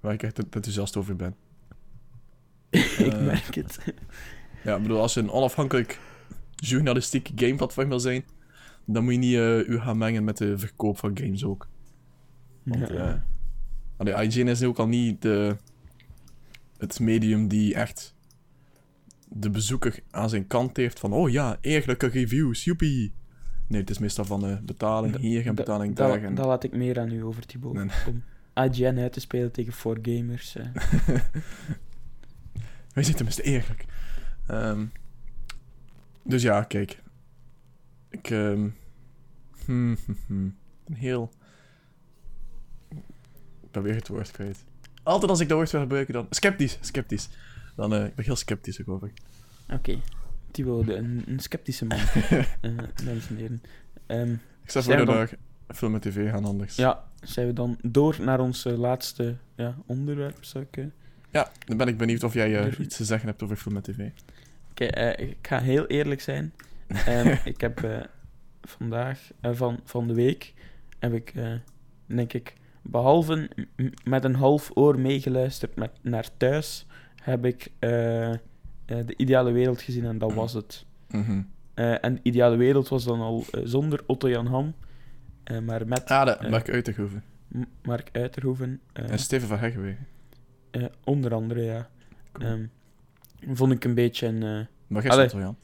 [0.00, 1.34] waar ik echt enthousiast over ben.
[2.98, 3.78] ik eh, merk het.
[4.64, 5.98] Ja, ik bedoel, als je een onafhankelijk
[6.56, 8.24] journalistiek gameplatform wil zijn,
[8.84, 11.68] dan moet je niet eh, u gaan mengen met de verkoop van games ook.
[12.62, 12.94] Want Ja.
[12.94, 13.14] eh,
[13.96, 15.56] allee, IGN is ook al niet de,
[16.78, 18.14] het medium die echt
[19.28, 23.12] de bezoeker aan zijn kant heeft van oh ja, eerlijke reviews, joepie.
[23.66, 26.22] Nee, het is meestal van eh, betaling hier en betaling daar.
[26.22, 26.34] En...
[26.34, 27.74] dat laat ik meer aan u over, Thibaut.
[27.74, 27.88] Nee.
[28.06, 28.22] Om
[28.64, 30.56] IGN uit te spelen tegen 4Gamers.
[32.90, 32.94] eh.
[32.94, 33.84] Wij zijn tenminste eerlijk.
[34.46, 34.86] Ehm,
[36.22, 37.02] dus ja, kijk.
[38.08, 38.68] Ik ehm,
[39.64, 40.56] hmm, hmm, hmm.
[40.86, 41.30] ben heel...
[43.62, 44.64] Ik ben weer het woord kwijt.
[45.02, 46.26] Altijd als ik dat woord wil gebruiken, dan...
[46.30, 47.28] Sceptisch, sceptisch.
[47.76, 49.10] Dan, eh, ik ben heel sceptisch erover.
[49.72, 49.98] Oké.
[50.50, 51.98] Thibaut, de- een, een sceptische man.
[52.60, 53.62] Eh, dames en heren.
[54.06, 54.32] Ehm,
[54.62, 55.30] Ik zou Zijn voor we naar
[55.68, 56.76] film en tv gaan anders.
[56.76, 60.84] ja, zijn we dan door naar ons eh, laatste ja, onderwerp, zou ik...
[61.30, 63.82] Ja, dan ben ik benieuwd of jij eh, iets te zeggen hebt over film en
[63.82, 64.08] tv.
[64.70, 66.52] Oké, eh, ik ga heel eerlijk zijn.
[67.06, 67.98] Ehm, ik heb eh,
[68.62, 70.54] vandaag, van, van de week,
[70.98, 71.52] heb ik, eh,
[72.06, 73.50] denk ik, behalve
[74.04, 76.86] met een half oor meegeluisterd met, naar thuis,
[77.22, 78.38] heb ik eh, eh,
[78.86, 80.84] de ideale wereld gezien en dat was het.
[81.10, 81.42] Mhm.
[81.74, 84.74] Eh, en de ideale wereld was dan al zonder Otto Jan Ham,
[85.44, 86.50] eh, maar met Ah, de Eh.
[86.50, 87.24] Mark Uiterhoeven.
[87.82, 88.80] Mark Uiterhoeven.
[88.92, 90.06] eh, En Steven van Heggewegen.
[90.70, 91.88] Eh, onder andere, ja.
[92.32, 92.66] Ehm,
[93.52, 94.40] vond ik een beetje een...
[94.40, 95.28] jij Allee.
[95.28, 95.56] stond wel, Jan.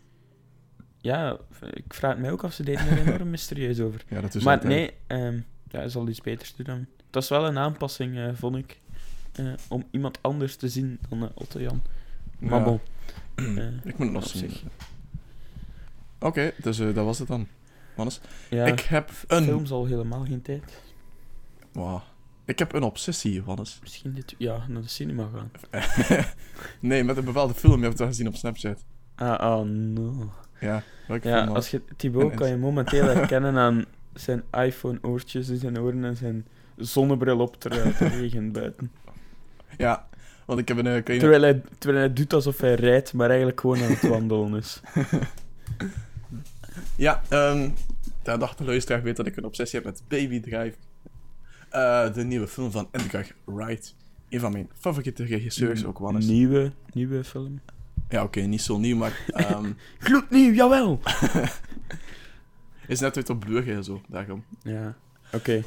[1.00, 1.38] ja,
[1.72, 4.04] ik vraag het mij ook af, ze deden er enorm mysterieus over.
[4.08, 5.34] Ja, dat is maar altijd- nee, ehm,
[5.70, 6.78] ja, hij zal iets beters doen dan.
[7.06, 8.80] Het was wel een aanpassing, eh, vond ik,
[9.68, 11.82] om iemand anders te zien dan Otto Jan.
[12.38, 12.78] Maar Ja.
[13.84, 14.50] Ik moet het nog zien.
[16.20, 17.46] Oké, dus dat was het dan.
[17.96, 18.20] Mannes.
[18.50, 19.42] Ja, Ik heb een...
[19.44, 20.80] film zal helemaal geen tijd.
[21.72, 22.00] Wow.
[22.46, 23.78] Ik heb een obsessie, Johannes.
[23.80, 24.34] Misschien dit...
[24.38, 25.50] Ja, naar de cinema gaan.
[26.80, 27.78] nee, met een bepaalde film.
[27.78, 28.84] Je hebt het gezien op Snapchat.
[29.14, 30.32] Ah, oh no.
[30.60, 33.84] Ja, welke Ja, film als je Thibaut kan je momenteel herkennen aan
[34.14, 38.92] zijn iPhone-oortjes in zijn oren en zijn zonnebril op terwijl het regent buiten.
[39.76, 40.08] Ja,
[40.44, 41.24] want ik heb een eh, kleine...
[41.24, 44.80] Terwijl hij, terwijl hij doet alsof hij rijdt, maar eigenlijk gewoon aan het wandelen is.
[46.96, 47.68] Ja, ehm
[48.22, 50.78] daar dacht de luisteraar weet dat ik een obsessie heb met Baby Driver.
[51.76, 53.94] Eh, de nieuwe film van Edgar Wright.
[54.28, 56.26] Een van mijn favoriete regisseurs ook, Wannes.
[56.26, 57.60] Nieuwe, nieuwe film.
[58.08, 59.20] Ja, oké, niet zo nieuw, maar...
[59.32, 61.00] ehm Gloednieuw, jawel!
[62.86, 64.44] is net uit op Blu-ray en zo, daarom.
[64.62, 64.96] Ja,
[65.32, 65.62] oké.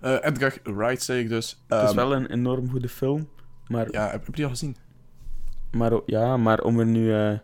[0.00, 1.62] Eh, Edgar Wright, zei ik dus.
[1.68, 3.28] Het is Ehm, wel een enorm goede film,
[3.68, 4.76] maar, Ja, heb, je die al gezien?
[5.70, 7.38] maar, ja, maar om er nu eh,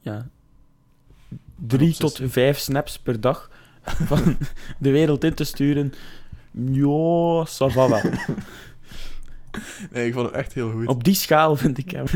[0.00, 0.28] ja,
[1.66, 3.50] drie tot vijf snaps per dag
[4.10, 4.36] van
[4.78, 5.92] de wereld in te sturen,
[6.54, 8.00] ja, ça va wel.
[9.90, 10.86] Nee, ik vond het echt heel goed.
[10.86, 12.06] Op die schaal vind ik hem.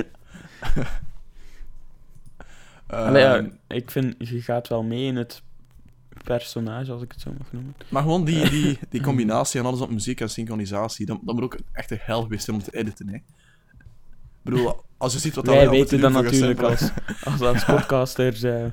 [2.86, 5.42] Ehm, Allee, ja, ik vind, je gaat wel mee in het
[6.24, 7.74] personage, als ik het zo mag noemen.
[7.88, 11.44] Maar gewoon die, die, die combinatie en alles op muziek en synchronisatie, dat, dat moet
[11.44, 13.14] ook echt een hel geweest zijn om te editen, hè.
[13.14, 16.90] Ik bedoel, als je ziet wat dat Wij weten dan natuurlijk als,
[17.24, 18.42] als, als podcasters...
[18.42, 18.64] eh,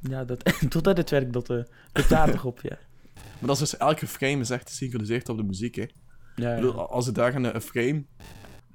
[0.00, 1.62] ja, dat, tot dat het werk dat uh,
[1.92, 2.78] doet aardig op, ja.
[3.40, 5.86] Maar dat is dus elke frame is echt gesynchroniseerd op de muziek, hè.
[6.36, 8.04] ja, Ik bedoel, als je daar een, een frame...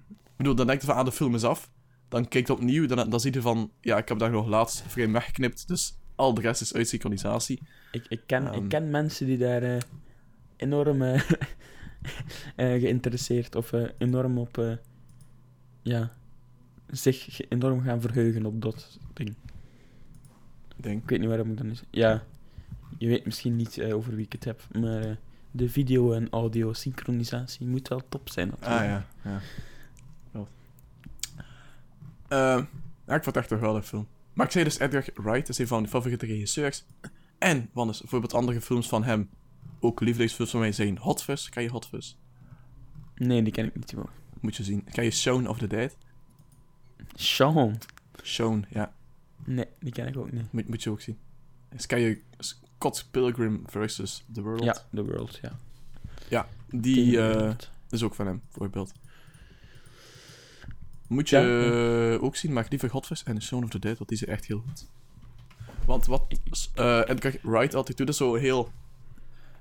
[0.03, 1.71] Ik bedoel, dan denk je van, ah, de film is af.
[2.09, 4.83] Dan kijkt je opnieuw, dan, dan zie je van, ja, ik heb daar nog laatst
[4.83, 7.61] een frame weggeknipt, dus al de rest is uit synchronisatie.
[7.91, 8.63] Ik, ik, ken, Ehm.
[8.63, 9.77] ik ken mensen die daar eh,
[10.55, 11.13] enorm eh,
[12.55, 14.57] eh, geïnteresseerd of eh, enorm op...
[14.57, 14.73] eh,
[15.81, 16.11] ja,
[16.87, 19.29] zich enorm gaan verheugen op dat ding.
[20.77, 21.03] Ik denk.
[21.03, 21.83] Ik weet niet waarom ik dan is.
[21.91, 22.23] Ja,
[22.97, 25.15] je weet misschien niet eh, over wie ik het heb, maar eh,
[25.51, 28.81] de video- en audio-synchronisatie moet wel top zijn natuurlijk.
[28.81, 29.41] Ah, ja.
[32.27, 32.63] Eh,
[33.07, 34.07] ja, ik vond het echt een film.
[34.33, 36.85] Maar ik zei dus, Edgar Wright is een van mijn favoriete regisseurs.
[37.37, 39.29] En, wat is bijvoorbeeld andere films van hem,
[39.79, 41.49] ook liefdesfilms van mij zijn Hot Fuzz.
[41.49, 42.15] Ken je Hot Fuzz?
[43.15, 44.09] Nee, die ken ik niet, Timo.
[44.39, 44.83] Moet je zien.
[44.91, 45.97] Ken je Shaun of the Dead?
[47.13, 47.77] Sean.
[48.23, 48.93] Shaun, ja.
[49.45, 50.51] Nee, die ken ik ook niet.
[50.51, 51.17] Moet, moet je ook zien.
[51.69, 52.21] Dus ken je
[52.85, 54.63] Scott Pilgrim versus The World?
[54.63, 55.57] Ja, The World, ja.
[56.29, 57.53] Ja, die eh,
[57.89, 58.91] is ook van hem, bijvoorbeeld.
[61.07, 61.39] Moet Ja.
[61.39, 64.45] je ook zien, maar liever Fuzz en Shaun of the Dead, want die zijn echt
[64.45, 64.87] heel goed.
[65.85, 66.39] Want wat
[66.73, 68.71] eh Edgar Wright altijd doet, is zo heel...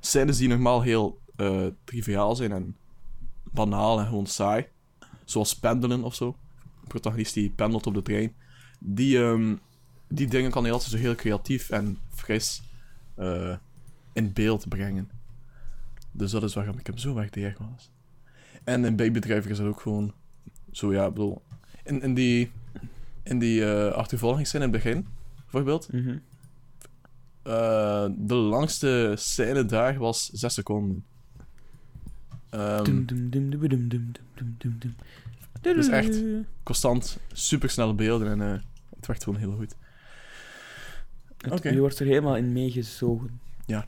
[0.00, 2.76] Scènes die normaal heel eh, triviaal zijn en
[3.52, 4.66] banaal en gewoon saai.
[5.24, 6.36] Zoals pendelen of zo.
[6.80, 8.34] De protagonist die pendelt op de trein.
[8.80, 9.56] Die, ehm,
[10.08, 12.62] die dingen kan hij altijd zo heel creatief en fris
[13.14, 13.56] eh,
[14.12, 15.10] in beeld brengen.
[16.12, 17.90] Dus dat is waarom ik hem zo erg was.
[18.64, 20.12] En in bijbedrijven is dat ook gewoon
[20.70, 21.42] zo, ja, ik bedoel...
[21.84, 22.52] In, in die,
[23.22, 25.06] in die uh, achtervolgingsscène in het begin,
[25.36, 25.88] bijvoorbeeld...
[27.42, 31.04] Eh, de langste scène daar was 6 seconden.
[32.50, 33.06] Um,
[35.60, 36.22] dus echt
[36.62, 38.40] constant supersnelle beelden en
[38.96, 39.74] het werkt gewoon heel goed.
[41.52, 41.62] Het-.
[41.62, 43.40] Je wordt er helemaal in meegezogen.
[43.66, 43.84] Ja.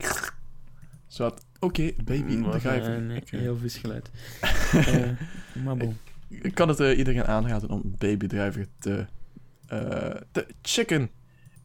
[1.59, 3.23] Oké, baby, begrijp een ik.
[3.23, 4.09] Ik, eh, heel vies geluid.
[4.73, 5.09] Eh,
[5.63, 5.97] maar bon.
[6.29, 9.05] Ik kan het eh, iedereen aanraden om Baby Driver te,
[10.31, 11.09] te checken.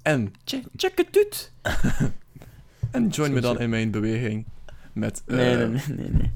[0.02, 1.52] En, Check, check het uit.
[2.90, 4.46] en join Zo me dan in mijn beweging
[4.92, 6.10] met Nee, nee, nee, nee.
[6.10, 6.30] nee.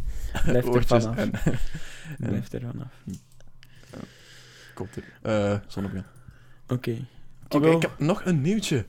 [0.45, 1.17] Blijf er vanaf.
[1.17, 1.31] en,
[2.29, 2.93] Blijf er vanaf.
[4.75, 6.03] kopte- eh zonnebril.
[6.69, 7.07] Oké.
[7.49, 8.87] Oké, ik heb nog een nieuwtje.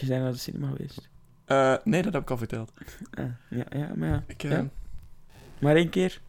[0.00, 1.08] Je bent naar de cinema geweest.
[1.44, 2.72] Eh, nee, dat heb ik al verteld.
[3.10, 4.24] Ah, ja, ja, maar ja.
[4.26, 4.68] Ik, eh, Ja.
[5.60, 6.20] Maar één keer.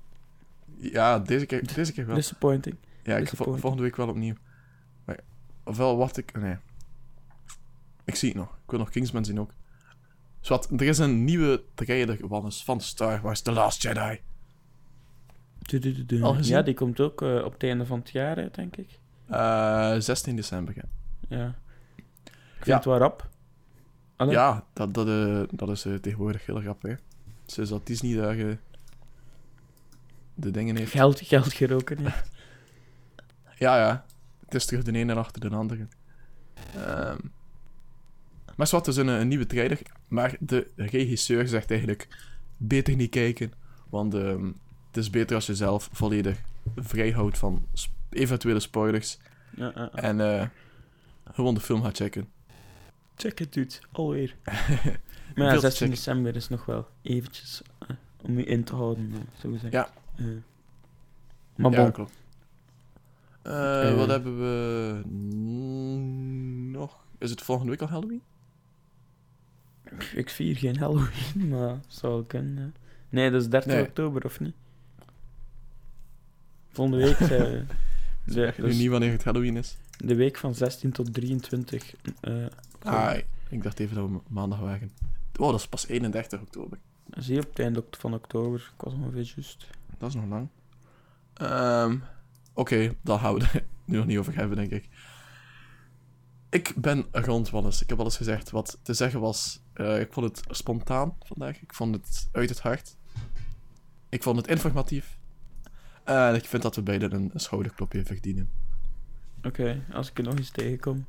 [0.77, 2.15] ja, deze keer, deze keer wel.
[2.15, 2.75] Disappointing.
[2.81, 3.35] ja, ik, disappointing.
[3.45, 4.35] vol- volgende week wel opnieuw.
[5.05, 5.19] Maar,
[5.63, 6.37] ofwel wacht ik...
[6.39, 6.55] Nee.
[8.05, 8.49] Ik zie het nog.
[8.63, 9.51] Ik wil nog Kingsman zien ook.
[10.39, 14.19] Zwat, er is een nieuwe trailer Wannes, van Star Wars The Last Jedi.
[16.21, 16.55] Al gezien?
[16.55, 18.99] Ja, die komt ook eh, op het einde van het jaar uit, denk ik.
[19.27, 20.73] Eh 16 december.
[20.75, 20.83] Ja,
[21.37, 21.47] Ja.
[22.25, 22.75] Ik vind Ja.
[22.75, 23.29] het wel rap.
[24.17, 24.33] Allee.
[24.33, 26.91] ja dat, dat, eh, dat is eh, tegenwoordig heel grappig.
[26.91, 26.97] Hè.
[27.45, 28.55] Sinds dat Disney daar eh,
[30.33, 30.91] de dingen heeft.
[30.91, 32.15] Geld, geld geroken, ja.
[33.57, 34.05] Ja, ja.
[34.45, 35.87] Het is terug de ene achter de andere.
[36.75, 37.17] Ehm
[38.57, 39.79] maar zwart, is een, een nieuwe trailer.
[40.07, 42.07] Maar de regisseur zegt eigenlijk...
[42.57, 43.53] Beter niet kijken.
[43.89, 44.45] Want ehm,
[44.87, 46.41] het is beter als je zelf volledig
[46.75, 49.17] vrij houdt van sp- eventuele spoilers.
[49.55, 49.91] ja, ja, ja.
[49.91, 50.47] En eh,
[51.31, 52.27] gewoon de film gaat checken.
[53.17, 53.73] Check het, dude.
[53.91, 54.35] Alweer.
[55.35, 55.89] maar ja, te 16 checken.
[55.89, 57.87] december is nog wel eventjes eh,
[58.21, 59.73] om je in te houden, eh, zo gezegd.
[59.73, 59.89] Ja.
[60.15, 60.25] Eh.
[61.55, 62.13] maar Ja, bon, klopt.
[63.41, 63.95] Eh, Eh.
[63.97, 65.01] wat hebben we
[66.71, 67.05] nog?
[67.17, 68.21] Is het volgende week al Halloween?
[70.15, 72.55] ik vier geen Halloween, maar zou ik kunnen.
[72.63, 72.71] ja.
[73.09, 73.81] Nee, dat is 13 Nee.
[73.83, 74.55] oktober, of niet?
[76.71, 77.17] Volgende week,
[78.25, 79.77] Zeg je nu dus niet wanneer het Halloween is?
[79.97, 81.93] de week van 16 tot 23.
[82.21, 82.45] eh
[82.87, 83.17] Ah,
[83.49, 84.91] ik dacht even dat we ma- maandag waren.
[85.39, 86.79] Oh, dat is pas 31 oktober.
[87.09, 88.71] zie je op het einde van oktober.
[88.75, 89.67] Ik was ongeveer juist.
[89.97, 90.47] Dat is nog lang.
[91.33, 91.97] Ehm,
[92.53, 94.89] Oké, daar gaan we het nu nog niet over hebben, denk ik.
[96.49, 97.81] Ik ben rond, Wannes.
[97.81, 99.61] Ik heb alles gezegd wat te zeggen was.
[99.73, 101.61] Eh, ik vond het spontaan vandaag.
[101.61, 102.95] Ik vond het uit het hart.
[104.09, 105.17] Ik vond het informatief.
[106.03, 108.49] En ik vind dat we beiden een schouderklopje verdienen.
[109.43, 111.05] Oké, als ik er nog eens tegenkom,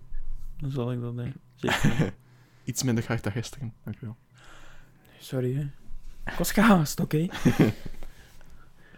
[0.56, 1.34] dan zal ik dat doen.
[1.61, 2.12] Zeker.
[2.64, 3.72] Iets minder hard dan gisteren.
[3.84, 4.16] Dankjewel.
[5.18, 5.61] Sorry, hè.
[6.32, 7.16] Ik was gehaast, oké?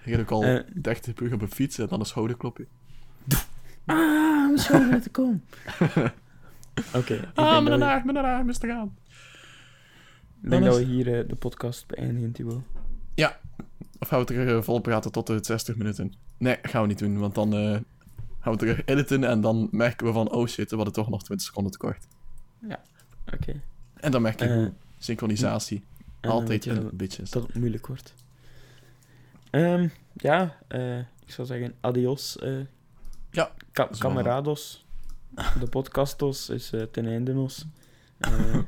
[0.04, 0.64] Ik heb ook al Eh.
[0.74, 2.66] 30 uur op een fiets en dan een schouderklopje.
[3.86, 3.96] Ah,
[4.46, 5.44] mijn schouder te komen.
[6.94, 8.52] Oké, ik Ah, we, haar, met een haar, Mr.
[8.61, 8.96] Gaan.
[10.42, 12.62] ik denk Dan dat is- we hier eh, de podcast beëindigen, Thibaut.
[13.98, 16.14] Of gaan we terug eh, vol praten tot de 60 minuten?
[16.38, 17.78] Nee, gaan we niet doen, want dan eh,
[18.40, 21.22] gaan we terug editen en dan merken we van, oh shit, we hadden toch nog
[21.22, 22.06] 20 seconden tekort.
[23.34, 23.61] Oké.
[23.96, 24.66] En dan merk je Eh,
[24.98, 25.84] synchronisatie
[26.20, 28.14] en altijd een dat- beetje dat het moeilijk wordt.
[29.50, 32.38] Ehm, ja, eh, ik zou zeggen adios.
[32.38, 32.58] eh
[33.30, 34.84] Ja, Ka camarados.
[35.61, 37.64] De podcastos is eh, ten einde nos.
[38.20, 38.58] Eh,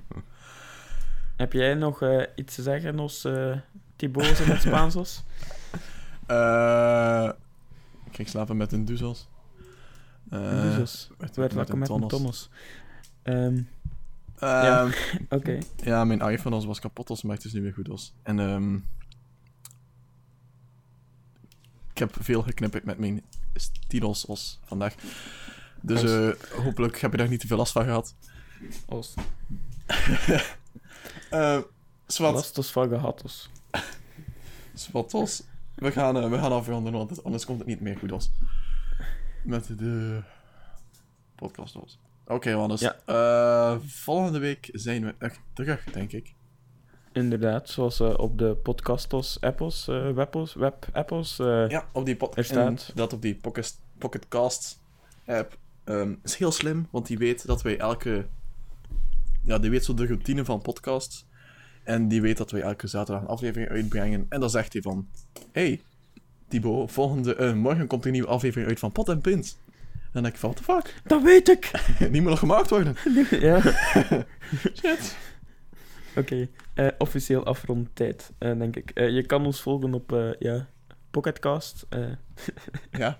[1.37, 3.57] heb jij nog eh, iets te zeggen, nos uh,
[3.97, 5.23] Thibaut in het Spaansos?
[6.27, 7.31] Eh,
[8.07, 9.29] ik ging slapen met een duzels.
[10.31, 12.11] Eh, Dus, met, werd wakker met een tonnos.
[12.11, 12.51] tonnos.
[13.23, 13.63] Ehm,
[14.43, 14.91] Ehm,
[15.39, 15.59] Oké.
[15.77, 17.91] Ja, mijn iPhone was- was kapot, als, maar het is nu weer goed.
[17.91, 18.15] Als.
[18.23, 18.75] En ehm
[21.93, 23.23] ik heb veel geknipperd met mijn
[23.55, 24.95] stilos os vandaag.
[25.81, 26.11] Dus Os.
[26.11, 28.15] eh, hopelijk heb je daar niet te veel last van gehad.
[28.87, 29.15] Os.
[31.31, 31.59] Eh
[32.07, 33.51] Swat, Lastos van gehatos.
[34.75, 35.43] Swatos.
[35.75, 38.31] We gaan, eh, we gaan afronden, want anders komt het niet meer goed als.
[39.45, 40.23] Met de
[41.35, 41.77] podcast.
[42.27, 42.81] Oké, Wannes.
[42.81, 42.97] Ja.
[43.07, 46.35] Eh, volgende week zijn we echt terug, denk ik.
[47.13, 51.39] Inderdaad, zoals eh, op de podcastos apples, eh webos, web apples.
[51.39, 54.81] eh, Ja, op die pod- Er staat- en dat op die Pocket, Pocket Cast
[55.27, 58.27] app ehm, is heel slim, want die weet dat wij elke...
[59.45, 61.27] Ja, die weet zo de routine van podcasts.
[61.85, 64.27] En die weet dat wij elke zaterdag een aflevering uitbrengen.
[64.29, 65.09] En dan zegt hij van...
[65.53, 65.81] Hey,
[66.49, 67.35] Thibaut, volgende...
[67.35, 69.59] eh, morgen komt er een nieuwe aflevering uit van Pot en Pint.
[70.13, 71.03] En dan denk ik van, what the fuck?
[71.05, 71.71] Dat weet ik!
[71.99, 72.97] Niet meer nog gemaakt worden.
[73.49, 73.61] ja.
[74.79, 75.17] Shit.
[76.17, 78.91] Oké, eh, officieel afrondtijd, eh denk ik.
[78.91, 80.69] Eh, je kan ons volgen op ja,
[81.11, 81.87] Pocketcast,
[82.91, 83.19] Ja,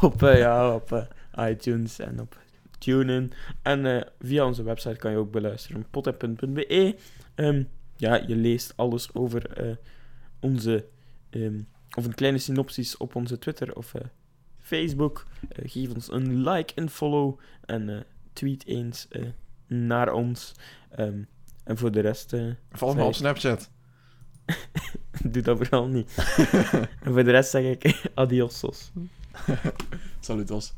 [0.00, 1.08] op, ja, op
[1.48, 2.38] iTunes en op
[2.78, 3.32] TuneIn.
[3.62, 6.96] En via onze website kan je ook beluisteren, potapp.be.
[7.34, 7.62] Ehm
[7.96, 9.76] ja, je leest alles over
[10.40, 10.86] onze,
[11.30, 11.60] ehm,
[11.96, 13.94] of een kleine synopsis op onze Twitter of
[14.76, 15.26] Facebook.
[15.48, 18.00] Eh, geef ons een like en follow en eh,
[18.32, 19.22] tweet eens eh,
[19.66, 20.54] naar ons.
[20.90, 21.22] Ehm,
[21.64, 22.32] en voor de rest...
[22.32, 23.70] eh, volg me op Snapchat.
[25.32, 26.14] Doe dat vooral niet.
[27.04, 28.92] en voor de rest zeg ik adiossos.
[30.20, 30.72] Salutos.